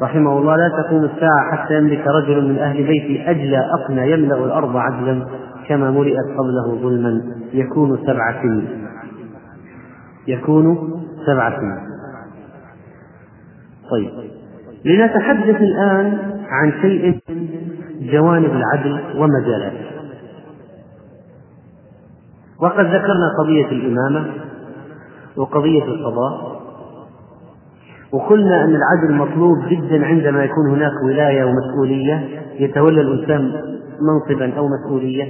[0.01, 4.77] رحمه الله لا تقوم الساعة حتى يملك رجل من أهل بيتي أجلى أقنى يملأ الأرض
[4.77, 5.25] عدلا
[5.67, 7.21] كما ملئت قبله ظلما.
[7.53, 8.87] يكون سبع سنين.
[10.27, 10.93] يكون
[11.25, 11.77] سبع سنين.
[13.91, 14.09] طيب.
[14.85, 16.17] لنتحدث الآن
[16.49, 17.19] عن شيء
[18.01, 19.85] جوانب العدل ومجالاته
[22.61, 24.25] وقد ذكرنا قضية الإمامة
[25.37, 26.54] وقضية القضاء.
[28.13, 32.27] وقلنا أن العدل مطلوب جدا عندما يكون هناك ولاية ومسؤولية
[32.59, 33.51] يتولى الإنسان
[34.01, 35.25] منصبا أو مسؤولية.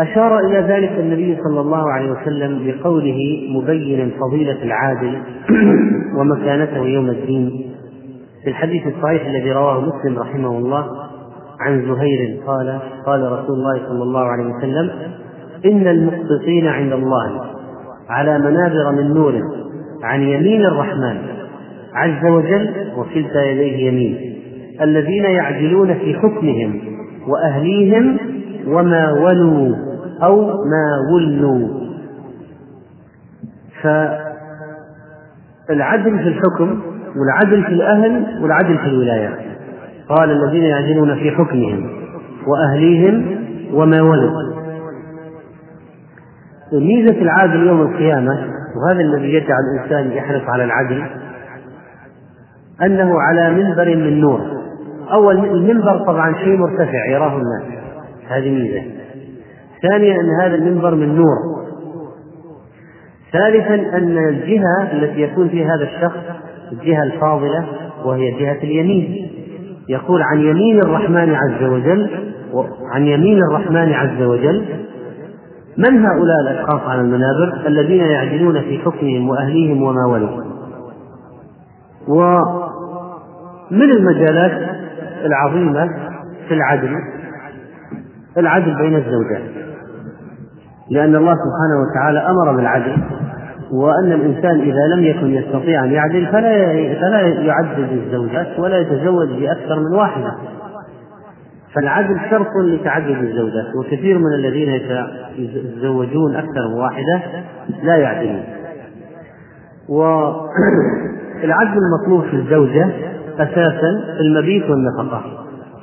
[0.00, 5.18] أشار إلى ذلك النبي صلى الله عليه وسلم بقوله مبينا فضيلة العادل
[6.18, 7.74] ومكانته يوم الدين.
[8.44, 10.86] في الحديث الصحيح الذي رواه مسلم رحمه الله
[11.60, 14.90] عن زهير قال قال رسول الله صلى الله عليه وسلم
[15.64, 17.40] إن المقسطين عند الله
[18.08, 19.63] على منابر من نور
[20.04, 21.16] عن يمين الرحمن
[21.94, 24.34] عز وجل وكلتا يديه يمين
[24.82, 26.80] الذين يعدلون في حكمهم
[27.28, 28.18] وأهليهم
[28.66, 29.76] وما ولوا
[30.22, 31.84] أو ما ولوا.
[35.68, 36.80] فالعدل في الحكم
[37.16, 39.38] والعدل في الأهل والعدل في الولايات
[40.08, 41.90] قال الذين يعدلون في حكمهم
[42.46, 43.38] وأهليهم
[43.72, 44.32] وما ولد
[46.72, 51.06] ميزة العادل يوم القيامة وهذا الذي يجعل الإنسان يحرص على العدل
[52.82, 54.40] أنه على منبر من نور.
[55.12, 57.78] أول المنبر طبعا شيء مرتفع يراه الناس.
[58.28, 58.82] هذه ميزة.
[59.82, 61.36] ثانيا أن هذا المنبر من نور.
[63.32, 66.20] ثالثا أن الجهة التي يكون فيها هذا الشخص
[66.72, 67.66] الجهة الفاضلة
[68.04, 69.30] وهي جهة اليمين.
[69.88, 72.10] يقول عن يمين الرحمن عز وجل
[72.92, 74.64] عن يمين الرحمن عز وجل
[75.78, 80.44] من هؤلاء الأشخاص على المنابر الذين يعدلون في حكمهم وأهليهم وما ولوا؟
[82.08, 84.52] ومن المجالات
[85.24, 85.88] العظيمة
[86.48, 86.96] في العدل؟
[88.38, 89.42] العدل بين الزوجات.
[90.90, 92.96] لأن الله سبحانه وتعالى أمر بالعدل
[93.72, 96.50] وأن الإنسان إذا لم يكن يستطيع أن يعدل فلا
[97.00, 100.34] فلا يعدد الزوجات ولا يتزوج بأكثر من واحدة.
[101.74, 104.80] فالعدل شرط لتعدد الزوجات وكثير من الذين
[105.36, 107.22] يتزوجون أكثر من واحدة
[107.82, 108.44] لا يعدلون.
[109.88, 112.88] والعدل المطلوب في الزوجة
[113.38, 115.24] أساسا المبيت والنفقة.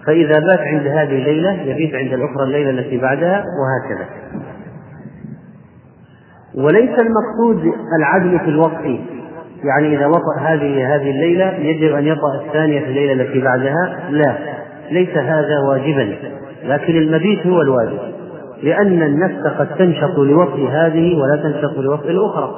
[0.05, 4.05] فإذا بات عند هذه الليلة يبيت عند الأخرى الليلة التي بعدها وهكذا.
[6.55, 8.85] وليس المقصود العدل في الوقت.
[9.63, 14.50] يعني إذا وطأ هذه هذه الليلة يجب أن يطأ الثانية في الليلة التي بعدها؟ لا.
[14.91, 16.15] ليس هذا واجبا
[16.63, 17.99] لكن المبيت هو الواجب
[18.63, 22.55] لأن النفس قد تنشط لوطء هذه ولا تنشط لوطء الأخرى.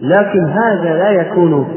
[0.00, 1.68] لكن هذا لا يكون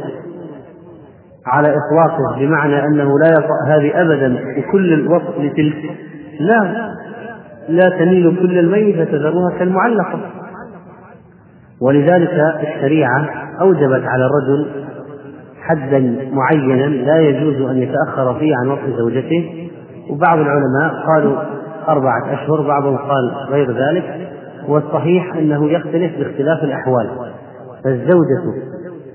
[1.48, 5.98] على إطلاقه بمعنى أنه لا يطأ هذه أبدا وكل الوطء لتلك.
[6.40, 6.90] لا
[7.70, 10.20] لا تميل كل الميل فتذرها كالمعلقة.
[11.82, 13.30] ولذلك الشريعة
[13.62, 14.70] أوجبت على الرجل
[15.70, 19.70] حدا معينا لا يجوز أن يتأخر فيه عن وقت زوجته.
[20.10, 21.38] وبعض العلماء قالوا
[21.88, 24.30] أربعة أشهر بعضهم قال غير ذلك.
[24.68, 27.10] والصحيح أنه يختلف باختلاف الأحوال.
[27.84, 28.70] فالزوجة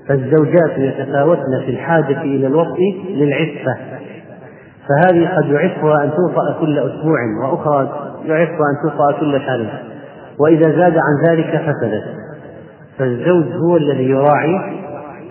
[0.07, 2.79] فالزوجات يتفاوتن في الحاجة إلى الوطء
[3.09, 3.77] للعفة.
[4.87, 7.89] فهذه قد يعفها أن توطأ كل أسبوع وأخرى
[8.25, 9.67] يعفها أن توطأ كل شهر.
[10.39, 12.03] وإذا زاد عن ذلك فسدت.
[12.97, 14.55] فالزوج هو الذي يراعي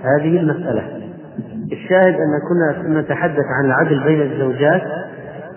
[0.02, 0.82] هذه المسألة.
[1.72, 4.82] الشاهد أن كنا نتحدث عن العدل بين الزوجات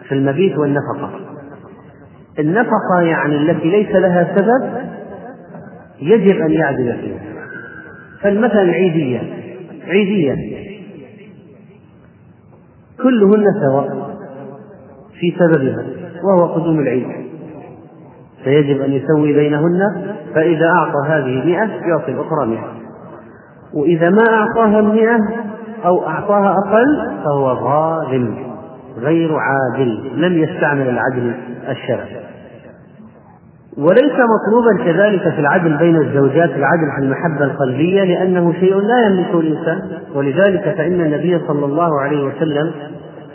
[0.08, 1.12] في المبيت والنفقة.
[2.40, 4.88] النفقة يعني التي ليس لها سبب
[6.02, 7.20] يجب أن يعدل فيها.
[8.22, 9.22] فالمثل العيدية
[9.88, 10.36] عيدية.
[13.04, 14.18] كلهن سواء
[15.20, 15.86] في سببها
[16.24, 17.08] وهو قدوم العيد.
[18.44, 19.80] فيجب أن يسوي بينهن
[20.36, 22.72] فإذا أعطى هذه مئة يعطي الأخرى مئة.
[23.74, 25.18] وإذا ما أعطاها مئة
[25.86, 28.36] أو أعطاها أقل فهو ظالم
[29.00, 31.34] غير عادل لم يستعمل العدل
[31.70, 32.18] الشرعي.
[33.78, 39.40] وليس مطلوبا كذلك في العدل بين الزوجات العدل في المحبة القلبية لأنه شيء لا يملكه
[39.40, 39.82] الإنسان.
[40.16, 42.72] ولذلك فإن النبي صلى الله عليه وسلم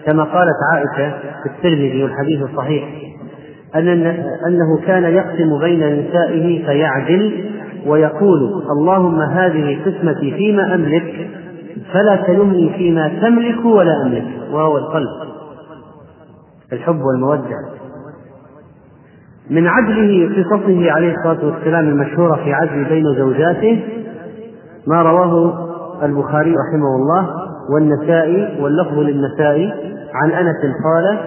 [0.07, 2.85] كما قالت عائشة في الترمذي والحديث الصحيح
[3.75, 3.89] أن
[4.47, 7.45] أنه كان يقسم بين نسائه فيعدل
[7.87, 11.31] ويقول اللهم هذه قسمتي فيما أملك
[11.93, 14.53] فلا تلمني فيما تملك ولا أملك.
[14.53, 15.09] وهو القلب.
[16.73, 17.59] الحب والمودة.
[19.51, 23.83] من عدله قصصه عليه الصلاة والسلام المشهورة في عدل بين زوجاته
[24.87, 25.55] ما رواه
[26.03, 27.29] البخاري رحمه الله
[27.75, 29.73] والنسائي واللفظ للنسائي
[30.15, 31.19] عن أنس قال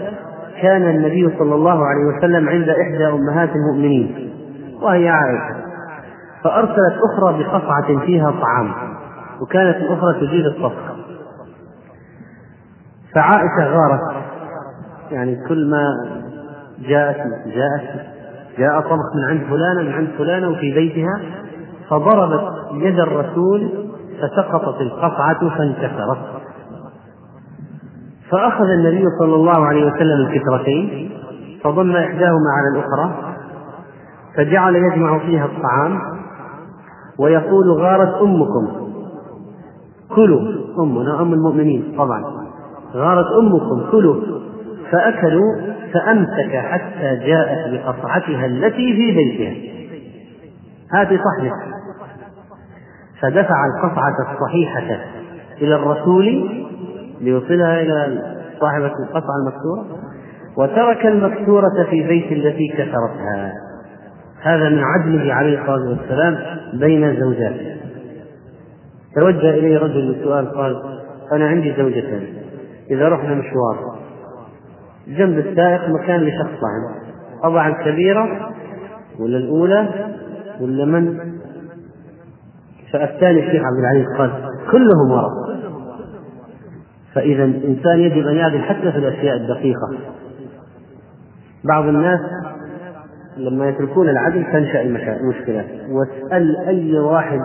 [0.61, 4.31] كان النبي صلى الله عليه وسلم عند إحدى أمهات المؤمنين
[4.81, 5.55] وهي عائشة
[6.43, 8.94] فأرسلت أخرى بقصعة فيها طعام.
[9.41, 10.95] وكانت الأخرى تجيد الطبخ
[13.15, 14.25] فعائشة غارت.
[15.11, 15.88] يعني كل ما
[16.79, 18.05] جاءت جاءت
[18.57, 21.21] جاء طبخ من عند فلانة من عند فلانة وفي بيتها
[21.89, 23.69] فضربت يد الرسول
[24.21, 26.17] فسقطت القطعة فانكسرت.
[28.31, 31.11] فأخذ النبي صلى الله عليه وسلم الكسرتين
[31.63, 33.36] فضم إحداهما على الأخرى
[34.38, 35.99] فجعل يجمع فيها الطعام
[37.19, 38.86] ويقول غارت أمكم.
[40.15, 40.41] كلوا
[40.79, 42.23] أمنا أم المؤمنين طبعا.
[42.93, 44.15] غارت أمكم كلوا.
[44.91, 45.55] فأكلوا
[45.93, 49.75] فأمسك حتى جاءت بقطعتها التي في بيتها.
[50.93, 51.53] هذه صحيح
[53.21, 55.03] فدفع القطعة الصحيحة
[55.61, 56.49] إلى الرسول
[57.21, 58.21] ليوصلها إلى
[58.59, 59.85] صاحبة القطعة المكسورة
[60.57, 63.53] وترك المكسورة في بيت التي كسرتها.
[64.41, 66.37] هذا من عدله عليه الصلاة والسلام
[66.73, 67.74] بين الزوجات
[69.16, 70.84] توجه إليه رجل بسؤال قال
[71.32, 72.36] أنا عندي زوجتين
[72.91, 73.95] إذا رحنا مشوار
[75.07, 77.05] جنب السائق مكان لشخص طعم
[77.43, 78.51] طبعا الكبيرة
[79.20, 79.89] ولا الأولى
[80.61, 81.18] ولا من؟
[82.93, 84.32] فالثاني الشيخ عبد العزيز قال
[84.72, 85.32] كلهم ورق
[87.13, 89.97] فإذا الإنسان يجب أن يعدل حتى في الأشياء الدقيقة.
[91.63, 92.20] بعض الناس
[93.38, 97.39] لما يتركون العدل تنشأ المشكلات واسأل أي واحد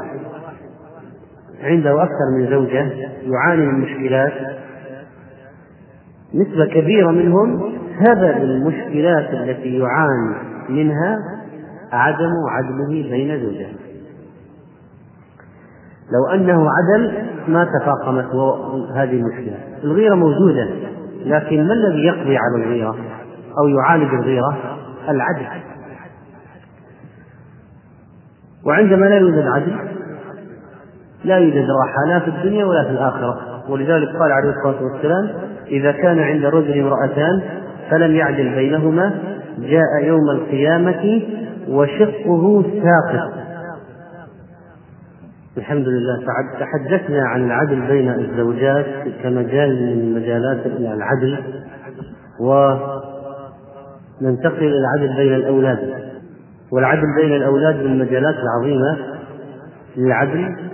[1.63, 2.93] عنده أكثر من زوجة
[3.23, 4.33] يعاني من مشكلات.
[6.35, 7.73] نسبة كبيرة منهم
[8.05, 10.37] سبب المشكلات التي يعاني
[10.69, 11.19] منها
[11.93, 13.77] عدم عدله بين زوجين
[16.13, 18.35] لو أنه عدل ما تفاقمت
[18.95, 19.59] هذه المشكلة.
[19.85, 20.69] الغيرة موجودة
[21.25, 22.97] لكن ما الذي يقضي على الغيرة
[23.59, 25.47] أو يعالج الغيرة؟ العدل.
[28.67, 30.00] وعندما لا يوجد عدل
[31.25, 33.63] لا يوجد راحة لا في الدنيا ولا في الآخرة.
[33.69, 35.31] ولذلك قال عليه الصلاة والسلام
[35.69, 37.43] إذا كان عند الرجل امرأتان
[37.91, 39.13] فلم يعدل بينهما
[39.59, 41.23] جاء يوم القيامة
[41.69, 43.33] وشقه ساقط.
[45.57, 46.25] الحمد لله
[46.61, 48.87] تحدثنا عن العدل بين الزوجات
[49.23, 51.39] كمجال من مجالات العدل
[54.21, 56.11] وننتقل إلى العدل بين الأولاد.
[56.73, 58.97] والعدل بين الأولاد من المجالات العظيمة
[59.97, 60.70] للعدل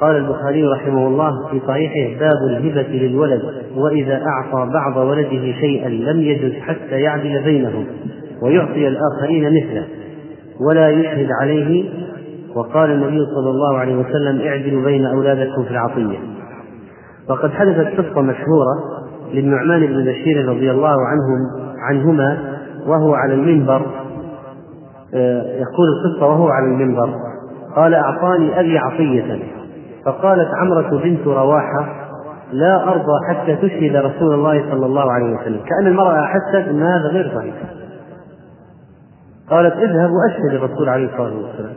[0.00, 3.42] قال البخاري رحمه الله في صحيحه باب الهبة للولد
[3.76, 7.86] وإذا أعطى بعض ولده شيئا لم يجز حتى يعدل بينهم
[8.42, 9.84] ويعطي الآخرين مثله
[10.60, 11.90] ولا يشهد عليه
[12.54, 16.18] وقال النبي صلى الله عليه وسلم اعدلوا بين أولادكم في العطية.
[17.30, 18.74] وقد حدثت قصة مشهورة
[19.32, 23.86] للنعمان بن بشير رضي الله عنهم عنهما وهو على المنبر
[25.14, 27.10] آه، يقول القصة وهو على المنبر
[27.76, 29.57] قال أعطاني أبي عطية.
[30.08, 32.08] فقالت عمرة بنت رواحة
[32.52, 35.60] لا أرضى حتى تشهد رسول الله صلى الله عليه وسلم.
[35.60, 37.54] كأن المرأة أحست أن هذا غير صحيح.
[39.50, 41.72] قالت اذهب وأشهد الرسول عليه الصلاة والسلام.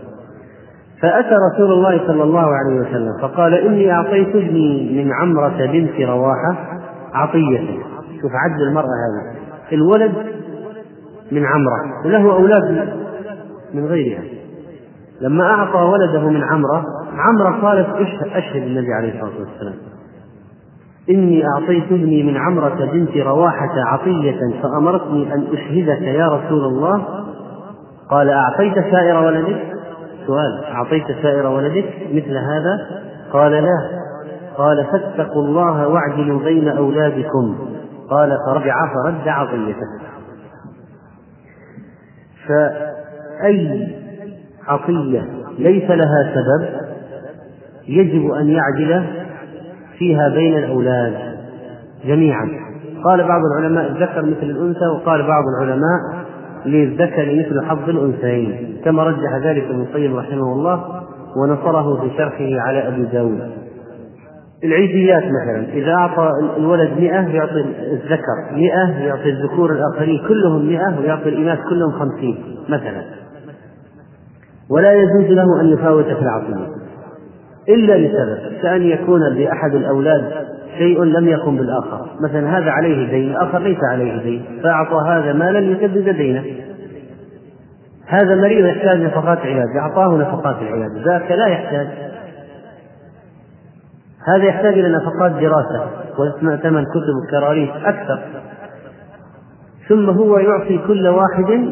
[1.02, 6.80] فأتى رسول الله صلى الله عليه وسلم فقال إني أعطيت ابني من عمرة بنت رواحة
[7.14, 7.80] عطية.
[8.22, 9.38] شوف عدل المرأة هذا
[9.72, 10.12] الولد
[11.32, 12.90] من عمرة وله أولاد
[13.74, 14.24] من غيرها.
[15.22, 16.86] لما أعطى ولده من عمرة
[17.18, 17.90] عمرة قالت
[18.34, 19.76] أشهد النبي عليه الصلاة والسلام؟
[21.10, 27.06] إني أعطيت ابني من عمرة بنت رواحة عطية فأمرتني أن أشهدك يا رسول الله.
[28.10, 29.62] قال أعطيت سائر ولدك؟
[30.28, 32.88] سؤال أعطيت سائر ولدك مثل هذا؟
[33.34, 34.02] قال لا.
[34.58, 37.56] قال فاتقوا الله واعدلوا بين أولادكم.
[38.10, 39.88] قال فرجع فرد عطيته.
[42.48, 43.88] فأي
[44.68, 45.26] عطية
[45.60, 46.81] ليس لها سبب؟
[47.88, 49.04] يجب أن يعدل
[49.98, 51.14] فيها بين الأولاد
[52.06, 52.50] جميعا.
[53.04, 56.26] قال بعض العلماء الذكر مثل الأنثى وقال بعض العلماء
[56.66, 58.78] للذكر مثل حظ الأنثيين.
[58.86, 61.04] كما رجح ذلك ابن القيم رحمه الله
[61.38, 63.52] ونصره في شرحه على أبي داود.
[64.64, 71.30] العيديات مثلا إذا أعطى الولد مئة يعطي الذكر مئة يعطي الذكور الآخرين كلهم مئة ويعطي
[71.30, 72.38] الإناث كلهم خمسين
[72.70, 73.02] مثلا.
[74.72, 76.81] ولا يجوز له أن يفاوت في العطية
[77.70, 80.32] إلا لسبب كأن يكون بأحد الأولاد
[80.78, 82.06] شيء لم يكن بالآخر.
[82.24, 86.44] مثلا هذا عليه دين الآخر ليس عليه دين فأعطى هذا مالا يسدد دينه.
[88.08, 91.88] هذا مريض يحتاج نفقات علاج أعطاه نفقات العلاج ذاك لا يحتاج.
[94.28, 95.86] هذا يحتاج إلى نفقات دراسة
[96.40, 98.20] ثمن كتب وكراريس أكثر.
[99.90, 101.70] ثم هو يعطي كل واحد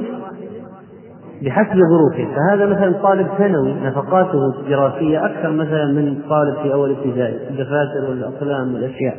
[1.41, 2.35] بحسب ظروفه.
[2.35, 8.73] فهذا مثلا طالب ثانوي نفقاته الدراسية أكثر مثلا من طالب في أول ابتدائي الدفاتر والأقلام
[8.73, 9.17] والأشياء.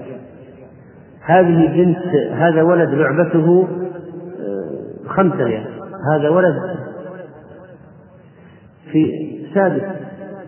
[1.25, 3.69] هذه بنت هذا ولد لعبته
[4.41, 5.67] آه، خمسة ريال.
[6.15, 6.55] هذا ولد
[8.93, 9.13] في
[9.55, 9.83] سادس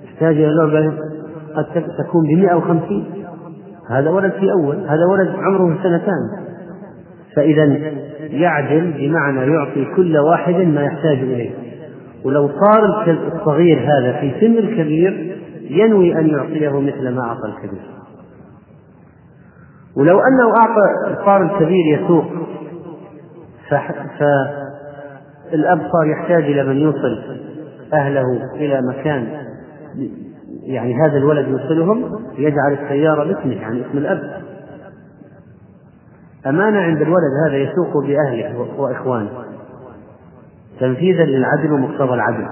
[0.04, 0.92] يحتاج إلى لعبة
[1.56, 1.64] قد
[1.98, 3.04] تكون بمئة وخمسين.
[3.90, 6.51] هذا ولد في أول هذا ولد عمره سنتان.
[7.36, 7.64] فإذا
[8.20, 11.50] يعدل بمعنى يعطي كل واحد ما يحتاج إليه.
[12.24, 15.36] ولو صار الصغير هذا في سن الكبير
[15.70, 17.82] ينوي أن يعطيه مثل ما أعطى الكبير.
[19.96, 22.24] ولو أنه أعطى صار الكبير يسوق
[25.50, 27.22] فالأب صار يحتاج إلى من يوصل
[27.92, 28.24] أهله
[28.54, 29.26] إلى مكان
[30.62, 32.04] يعني هذا الولد يوصلهم
[32.38, 34.41] يجعل السيارة باسمه يعني اسم الأب.
[36.46, 39.30] أمانة عند الولد هذا يسوق بأهله وإخوانه.
[40.80, 42.46] تنفيذا للعدل ومقتضى العدل.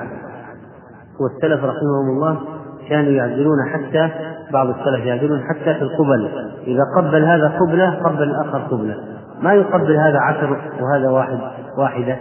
[1.20, 2.40] والسلف رحمهم الله
[2.88, 4.10] كانوا يعدلون حتى
[4.52, 6.30] بعض السلف يعدلون حتى في القبل.
[6.66, 8.94] إذا قبل هذا قبلة قبل الآخر قبلة.
[9.42, 11.38] ما يقبل هذا عشر وهذا واحد
[11.78, 12.16] واحدة.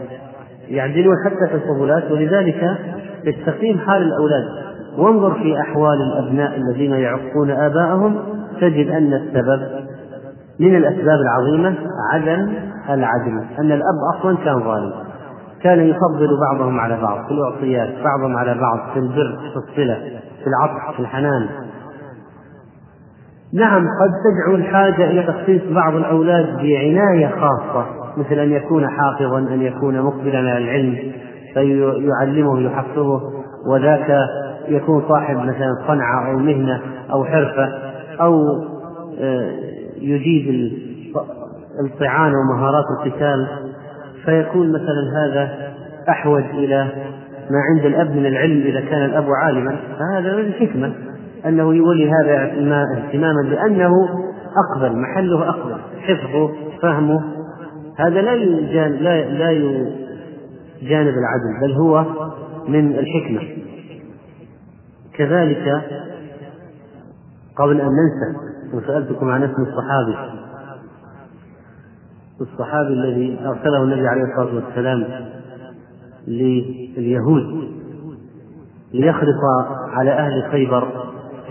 [0.67, 2.77] يعدلون حتى في القبلات ولذلك
[3.25, 4.69] تستقيم حال الأولاد.
[4.97, 8.19] وانظر في أحوال الأبناء الذين يعقون آباءهم
[8.61, 9.88] تجد أن السبب
[10.59, 11.77] من الأسباب العظيمة
[12.13, 12.53] عدم
[12.89, 14.93] العدل أن الأب أصلا كان ظالم.
[15.63, 19.95] كان يفضل بعضهم على بعض في الأعطيات بعضهم على بعض في البر في الصلة
[20.43, 21.49] في العطف في الحنان.
[23.53, 27.85] نعم قد تدعو الحاجة إلى تخصيص بعض الأولاد بعناية خاصة
[28.17, 31.11] مثل أن يكون حافظا أن يكون مقبلا على العلم
[31.53, 33.21] فيعلمه يحفظه
[33.67, 34.17] وذاك
[34.67, 36.81] يكون صاحب مثلا صنعة أو مهنة
[37.11, 37.69] أو حرفة
[38.21, 38.43] أو
[39.21, 39.51] آه،
[40.01, 40.73] يجيد
[41.85, 43.47] الطعان ومهارات القتال
[44.25, 45.73] فيكون مثلا هذا
[46.09, 46.87] أحوج إلى
[47.49, 50.93] ما عند الأب من العلم إذا كان الأب عالما فهذا من الحكمة
[51.45, 52.43] أنه يولي هذا
[52.97, 53.91] اهتماما لأنه
[54.57, 57.21] أقبل محله أقبل حفظه فهمه.
[57.97, 59.51] هذا لا لا لا
[60.81, 62.05] جانب العدل بل هو
[62.67, 63.41] من الحكمة.
[65.13, 65.81] كذلك
[67.55, 70.39] قبل أن ننسى وسألتكم عن اسم الصحابي.
[72.41, 75.05] الصحابي الذي أرسله النبي عليه الصلاة والسلام
[76.27, 77.69] لليهود
[78.93, 79.43] ليخرص
[79.93, 80.87] على أهل خيبر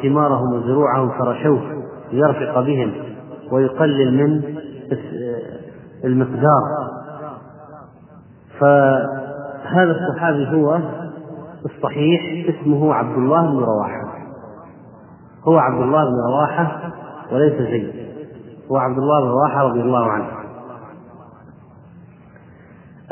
[0.03, 2.93] ثمارهم وزروعهم فرشوه ليرفق بهم
[3.53, 4.43] ويقلل من
[6.05, 6.63] المقدار.
[8.61, 10.81] فهذا الصحابي هو
[11.65, 14.19] الصحيح اسمه عبد الله بن رواحة.
[15.49, 16.93] هو عبد الله بن رواحة
[17.33, 17.93] وليس زيد.
[18.71, 20.29] هو عبد الله بن رواحة رضي الله عنه.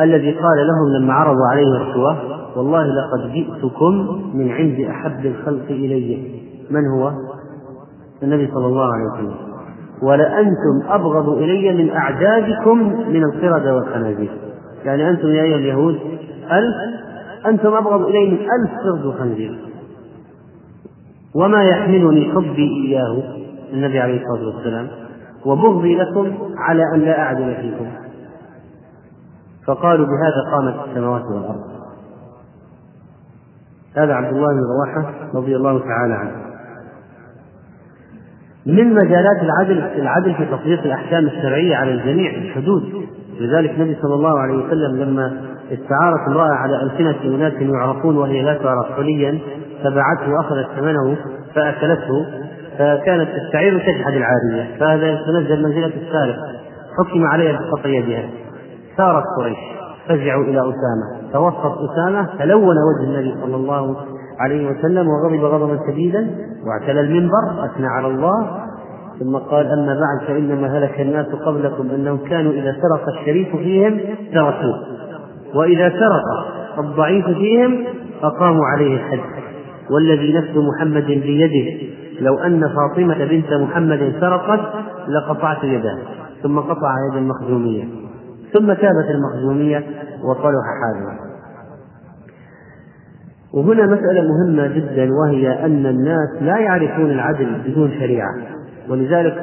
[0.01, 2.17] الذي قال لهم لما عرضوا عليه الرشوة
[2.57, 6.41] والله لقد جئتكم من عند أحب الخلق إلي.
[6.71, 7.13] من هو؟
[8.23, 9.35] النبي صلى الله عليه وسلم.
[10.03, 14.31] ولأنتم أبغض إلي من أعدادكم من القردة والخنازير.
[14.85, 15.99] يعني أنتم يا أيها اليهود
[16.53, 16.77] ألف
[17.47, 19.59] أنتم أبغض إلي من ألف قرد وخنزير
[21.35, 23.23] وما يحملني حبي إياه؟
[23.73, 24.89] النبي عليه الصلاة والسلام
[25.47, 27.87] وبغضي لكم على أن لا أعدل فيكم.
[29.67, 31.77] فقالوا بهذا قامت السماوات والأرض.
[33.97, 36.47] هذا عبد الله بن رواحة رضي الله تعالى عنه.
[38.67, 42.83] من مجالات العدل العدل في تطبيق الأحكام الشرعية على الجميع الحدود.
[43.41, 45.43] لذلك النبي صلى الله عليه وسلم لما
[45.73, 49.39] استعارت امرأة على ألسنة أناس يعرفون وهي لا تعرف حليا
[49.85, 51.17] فباعته وأخذت ثمنه
[51.55, 52.46] فأكلته.
[52.79, 56.37] فكانت تستعير تجحد العارية فهذا يتنزل منزلة السارق.
[56.99, 58.29] حكم عليها بقطع يدها.
[58.97, 59.59] سارت قريش.
[60.09, 61.33] فزعوا إلى أسامة.
[61.33, 63.97] توسط أسامة تلون وجه النبي صلى الله
[64.41, 66.31] عليه وسلم وغضب غضبا شديدا
[66.67, 68.67] واعتلى المنبر أثنى على الله.
[69.21, 74.01] ثم قال أما بعد فإنما هلك الناس قبلكم أنهم كانوا إذا سرق الشريف فيهم
[74.35, 74.79] تركوه
[75.55, 76.25] وإذا سرق
[76.79, 77.85] الضعيف فيهم
[78.23, 79.21] أقاموا عليه الحد.
[79.91, 81.97] والذي نفس محمد بيده.
[82.21, 84.61] لو أن فاطمة بنت محمد سرقت
[85.09, 85.99] لقطعت يدها
[86.43, 87.85] ثم قطع يد المخزومية
[88.53, 89.85] ثم تابت المخزومية
[90.25, 91.19] وصلح حالها
[93.55, 98.35] وهنا مسألة مهمة جدا وهي أن الناس لا يعرفون العدل بدون شريعة
[98.89, 99.35] ولذلك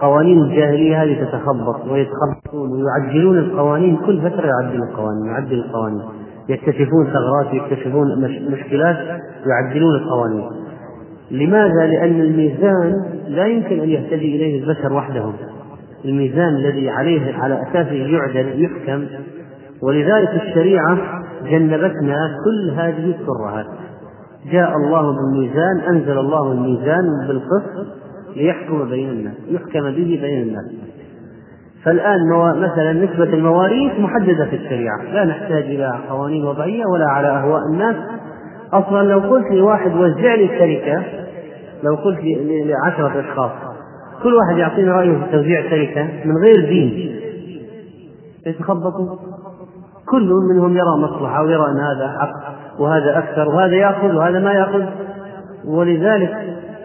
[0.00, 6.02] قوانين الجاهلية هذه تتخبط ويتخبطون ويعدلون القوانين كل فترة يعدلون القوانين يعدل القوانين
[6.48, 8.06] يكتشفون ثغرات يكتشفون
[8.50, 8.96] مشكلات
[9.46, 10.61] يعدلون القوانين.
[11.32, 12.94] لماذا؟ لأن الميزان
[13.28, 15.32] لا يمكن أن يهتدي إليه البشر وحدهم.
[16.04, 19.04] الميزان الذي عليه على أساسه يعدل يحكم.
[19.82, 20.98] ولذلك الشريعة
[21.50, 23.66] جنبتنا كل هذه الترهات
[24.52, 27.86] جاء الله بالميزان أنزل الله الميزان بالقسط
[28.36, 30.64] ليحكم بين الناس يحكم به بين الناس.
[31.84, 32.18] فالآن
[32.56, 35.02] مثلا نسبة المواريث محددة في الشريعة.
[35.12, 37.96] لا نحتاج إلى قوانين وضعية ولا على أهواء الناس.
[38.72, 41.02] أصلا لو قلت لواحد وزع لي الشركة
[41.82, 43.50] لو قلت لعشرة أشخاص
[44.22, 47.16] كل واحد يعطيني رأيه في توزيع شركة من غير دين.
[48.46, 49.16] يتخبطوا
[50.10, 54.84] كل منهم يرى مصلحة ويرى أن هذا حق وهذا أكثر وهذا يأخذ وهذا ما يأخذ.
[55.64, 56.36] ولذلك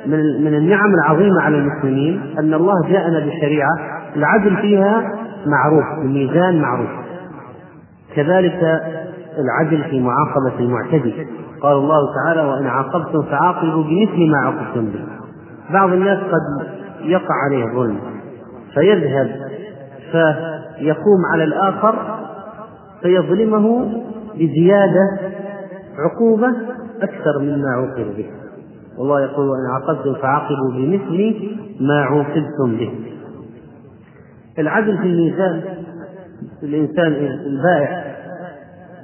[0.06, 3.78] من من النعم العظيمة على المسلمين أن الله جاءنا بشريعة
[4.16, 5.14] العدل فيها
[5.46, 6.90] معروف الميزان معروف.
[8.16, 8.82] كذلك
[9.38, 11.28] العدل في معاقبة المعتدي.
[11.62, 15.06] قال الله تعالى وإن عاقبتم فعاقبوا بمثل ما عاقبتم به.
[15.74, 16.68] بعض الناس قد
[17.02, 18.00] يقع عليه ظلم
[18.74, 19.30] فيذهب
[20.12, 22.20] فيقوم على الآخر
[23.02, 23.92] فيظلمه
[24.34, 25.20] بزيادة
[25.98, 26.48] عقوبة
[27.02, 28.26] أكثر مما عوقب به.
[28.98, 31.36] والله يقول وإن عاقبتم فعاقبوا بمثل
[31.80, 32.92] ما عوقبتم به.
[34.60, 35.62] العدل في الميزان
[36.64, 37.08] الإنسان
[37.46, 38.18] البائع.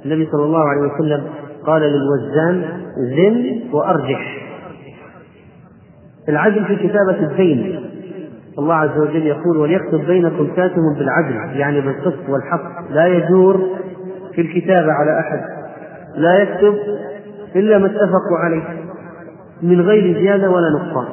[0.04, 1.24] النبي صلى الله عليه وسلم
[1.66, 2.64] قال للوزان
[2.96, 4.46] زن وأرجح.
[6.28, 7.80] العدل في كتابة الدين.
[8.58, 11.60] الله عز وجل يقول وليكتب بينكم كاتب بالعدل.
[11.60, 12.90] يعني بالقسط والحق.
[12.90, 13.60] لا يجور
[14.34, 15.40] في الكتابة على أحد.
[16.16, 16.74] لا يكتب
[17.56, 18.62] إلا ما اتفقوا عليه.
[19.62, 21.06] من غير زيادة ولا نقصان.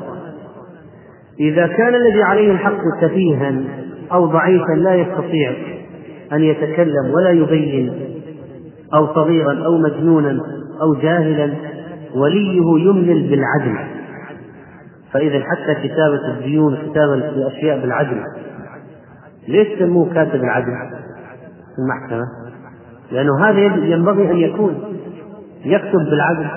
[1.40, 3.54] إذا كان الذي عليه الحق سفيها
[4.12, 5.54] أو ضعيفا لا يستطيع
[6.34, 7.94] أن يتكلم ولا يبين
[8.94, 10.40] أو صغيرا أو مجنونا
[10.82, 11.54] أو جاهلا
[12.16, 13.78] وليه يملل بالعدل.
[15.12, 18.24] فإذا حتى كتابة الديون كتابة الأشياء بالعدل.
[19.48, 20.74] ليش سموه كاتب العدل؟
[21.76, 22.26] في المحكمة؟
[23.12, 24.76] لأنه هذا ينبغي أن يكون
[25.66, 26.48] يكتب بالعدل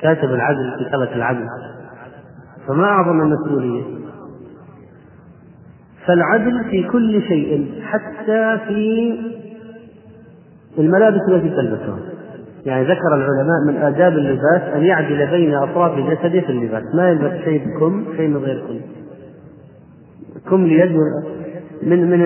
[0.00, 1.46] كاتب العدل كتابة العدل.
[2.68, 3.82] فما أعظم المسؤولية؟
[6.06, 9.12] فالعدل في كل شيء حتى في
[10.78, 11.98] الملابس التي تلبسها.
[12.66, 16.82] يعني ذكر العلماء من آداب اللباس أن يعدل بين أطراف جسده في اللباس.
[16.94, 18.80] ما يلبس شيء بكم شيء من غير كم
[20.50, 20.96] كم ليد
[21.82, 22.18] من من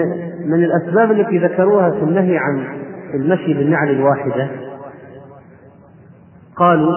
[0.50, 2.64] من الأسباب التي ذكروها في النهي عن
[3.14, 4.48] المشي بالنعل الواحدة.
[6.56, 6.92] قالوا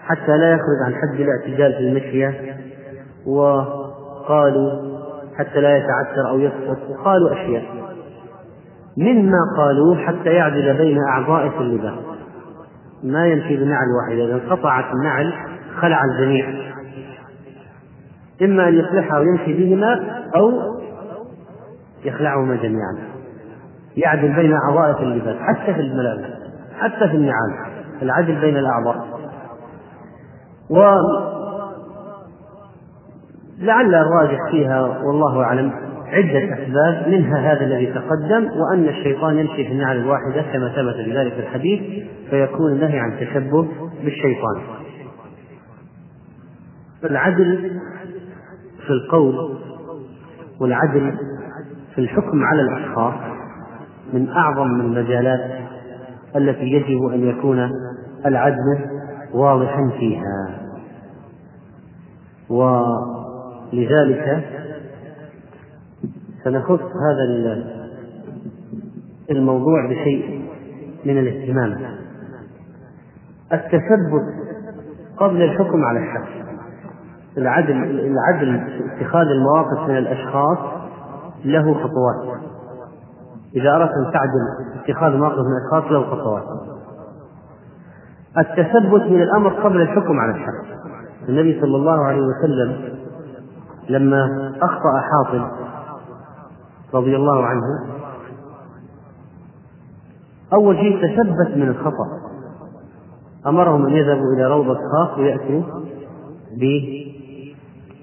[0.00, 2.56] حتى لا يخرج عن حد الاعتدال في المشية.
[3.26, 4.70] وقالوا
[5.38, 6.78] حتى لا يتعثر أو يسقط.
[6.90, 7.75] وقالوا أشياء.
[8.96, 11.94] مما قالوا حتى يعدل بين أعضاء في اللباس.
[13.02, 15.32] ما يمشي بنعل واحدة إذا انقطعت النعل
[15.80, 16.48] خلع الجميع.
[18.42, 20.52] إما أن يصلحها ويمشي بهما أو
[22.04, 22.98] يخلعهما جميعا.
[23.96, 26.30] يعدل بين أعضاء في اللباس حتى في الملابس
[26.78, 27.50] حتى في النعال.
[28.02, 29.06] العدل بين الأعضاء.
[30.70, 31.14] ولعل
[33.94, 35.72] الراجح فيها والله أعلم.
[36.08, 41.32] عدة أسباب منها هذا الذي تقدم وأن الشيطان يمشي في النعل الواحدة كما ثبت بذلك
[41.32, 43.68] في الحديث فيكون النهي عن التشبه
[44.04, 44.62] بالشيطان.
[47.04, 47.80] العدل
[48.86, 49.58] في القول
[50.60, 51.14] والعدل
[51.94, 53.14] في الحكم على الأشخاص
[54.12, 55.50] من أعظم المجالات
[56.36, 57.70] التي يجب أن يكون
[58.26, 58.78] العدل
[59.34, 60.58] واضحا فيها.
[63.72, 64.44] ولذلك
[66.46, 67.64] سنخص هذا
[69.30, 70.48] الموضوع بشيء
[71.04, 71.78] من الاهتمام.
[73.52, 74.22] التثبت
[75.16, 76.32] قبل الحكم على الشخص.
[77.38, 78.60] العدل العدل
[78.96, 80.58] اتخاذ المواقف من الأشخاص
[81.44, 82.40] له خطوات.
[83.56, 86.44] إذا أردت أن تعدل اتخاذ مواقف من الأشخاص له خطوات.
[88.38, 90.66] التثبت من الأمر قبل الحكم على الشخص.
[91.28, 92.96] النبي صلى الله عليه وسلم
[93.88, 95.65] لما أخطأ حاطب
[96.94, 97.62] رضي الله عنه
[100.52, 102.06] أول شيء تثبت من الخطأ.
[103.46, 105.62] أمرهم أن يذهبوا إلى روضة خاص ويأتوا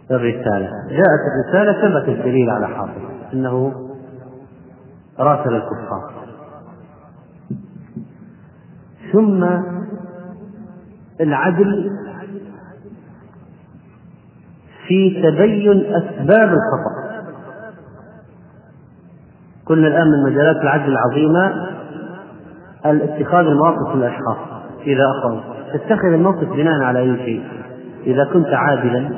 [0.09, 0.69] بالرسالة.
[0.89, 3.01] جاءت الرسالة ثبت الدليل على حاطب
[3.33, 3.73] أنه
[5.19, 6.13] راسل الكفار.
[9.13, 9.43] ثم
[11.21, 11.89] العدل
[14.87, 16.92] في تبين أسباب الخطأ.
[19.73, 21.53] قلنا الآن من مجالات العدل العظيمة
[22.85, 24.37] اتخاذ المواقف من الأشخاص
[24.87, 25.39] إذا أخطأوا
[25.73, 27.43] تتخذ الموقف بناء على أي شيء؟
[28.05, 29.09] إذا كنت عادلا.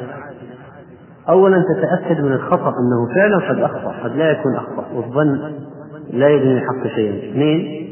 [1.30, 5.52] أولا تتأكد من الخطأ أنه فعلا قد أخطأ قد لا يكون أخطأ والظن
[6.14, 7.32] لا يبني الحق شيئا.
[7.32, 7.90] اثنين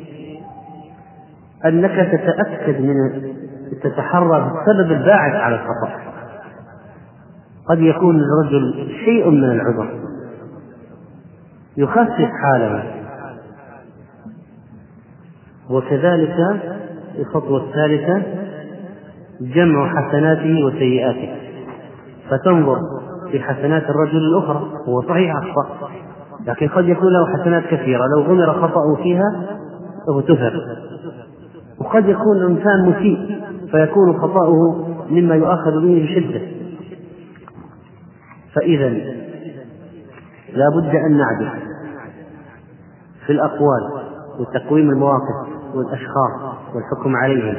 [1.65, 2.95] أنك تتأكد من
[3.83, 5.99] تتحرى بالسبب الباعث على الخطأ.
[7.69, 10.02] قد يكون للرجل شيء من العذر.
[11.77, 12.83] يخفف حاله.
[15.69, 16.35] وكذلك
[17.19, 18.23] الخطوة الثالثة
[19.41, 21.43] جمع حسناته وسيئاته.
[22.29, 22.77] فتنظر
[23.31, 25.89] في حسنات الرجل الأخرى هو صحيح أخطأ
[26.47, 29.47] لكن قد يكون له حسنات كثيرة لو غمر خطأه فيها
[30.09, 30.53] اغتفر
[31.79, 33.41] وقد يكون الإنسان مسيء
[33.71, 36.41] فيكون خطأه مما يؤاخذ به بشدة
[38.53, 38.93] فإذا
[40.55, 41.49] لا بد أن نعدل
[43.25, 43.81] في الأقوال
[44.39, 47.55] وتقويم المواقف والأشخاص والحكم عليهم.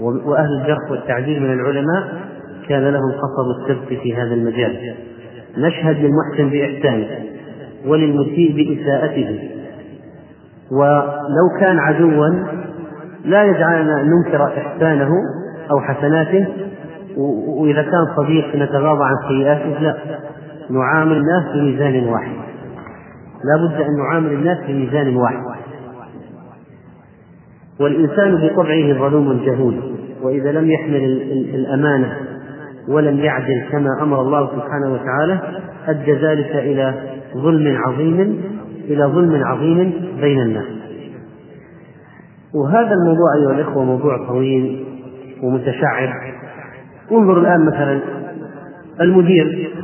[0.00, 2.22] وأهل الجرح والتعديل من العلماء
[2.68, 4.94] كان لهم قصب السبت في هذا المجال.
[5.58, 7.08] نشهد للمحسن بإحسانه
[7.86, 9.50] وللمسيء بإساءته.
[10.72, 12.28] ولو كان عدوا
[13.24, 15.10] لا يجعلنا ننكر إحسانه
[15.70, 16.46] أو حسناته.
[17.60, 19.96] وإذا كان صديق نتغاضى عن سيئاته لا.
[20.70, 22.32] نعامل الناس بميزان واحد.
[23.44, 25.42] لا بد أن نعامل الناس بميزان واحد.
[27.80, 29.74] والإنسان بطبعه ظلوم جهول
[30.22, 31.02] وإذا لم يحمل
[31.54, 32.16] الأمانة
[32.88, 35.40] ولم يعدل كما أمر الله سبحانه وتعالى
[35.86, 36.94] أدى ذلك إلى
[37.36, 38.40] ظلم عظيم
[38.84, 40.66] إلى ظلم عظيم بين الناس.
[42.54, 44.84] وهذا الموضوع أيها الإخوة موضوع طويل
[45.42, 46.08] ومتشعب.
[47.12, 48.00] انظر الآن مثلا
[49.00, 49.77] المدير.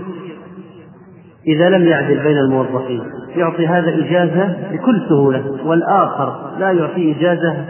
[1.47, 3.03] إذا لم يعدل بين الموظفين
[3.37, 7.65] يعطي هذا إجازة بكل سهولة والآخر لا يعطي إجازة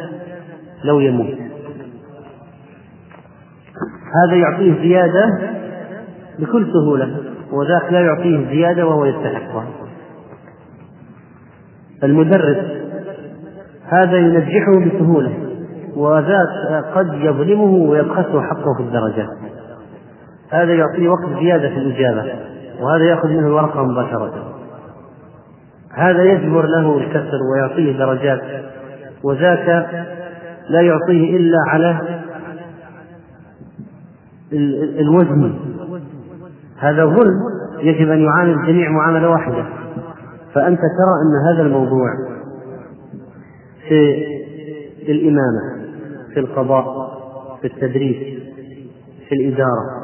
[0.84, 1.34] لو يموت.
[4.24, 5.38] هذا يعطيه زيادة
[6.38, 7.16] بكل سهولة
[7.52, 9.66] وذاك لا يعطيه زيادة وهو يستحقها.
[12.04, 12.56] المدرس
[13.84, 15.32] هذا ينجحه بسهولة
[15.96, 19.28] وذاك قد يظلمه ويبخسه حقه في الدرجات.
[20.50, 22.53] هذا يعطيه وقت زيادة في الإجابة.
[22.80, 24.54] وهذا يأخذ منه الورقة مباشرة.
[25.92, 28.64] هذا يجبر له الكسر ويعطيه درجات
[29.22, 29.68] وذاك
[30.68, 32.20] لا يعطيه إلا على
[35.00, 35.54] الوزن.
[36.78, 37.40] هذا ظلم
[37.80, 39.64] يجب أن يعامل الجميع معاملة واحدة.
[40.54, 42.08] فأنت ترى أن هذا الموضوع
[43.88, 44.24] في
[45.08, 45.84] الإمامة
[46.34, 47.14] في القضاء
[47.60, 48.42] في التدريس
[49.28, 50.03] في الإدارة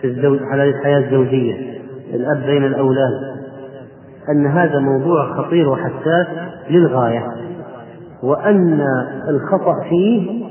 [0.00, 1.80] في الزوج على الحياة الزوجية
[2.14, 3.38] الأب بين الأولاد.
[4.30, 6.26] أن هذا موضوع خطير وحساس
[6.70, 7.26] للغاية
[8.22, 8.80] وأن
[9.28, 10.44] الخطأ فيه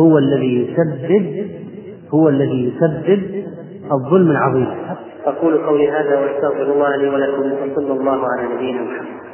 [0.00, 1.46] هو الذي يسبب
[2.14, 3.22] هو الذي يسبب
[3.92, 4.68] الظلم العظيم.
[5.26, 9.27] أقول قولي هذا وأستغفر الله لي ولكم وصلى الله على نبينا محمد.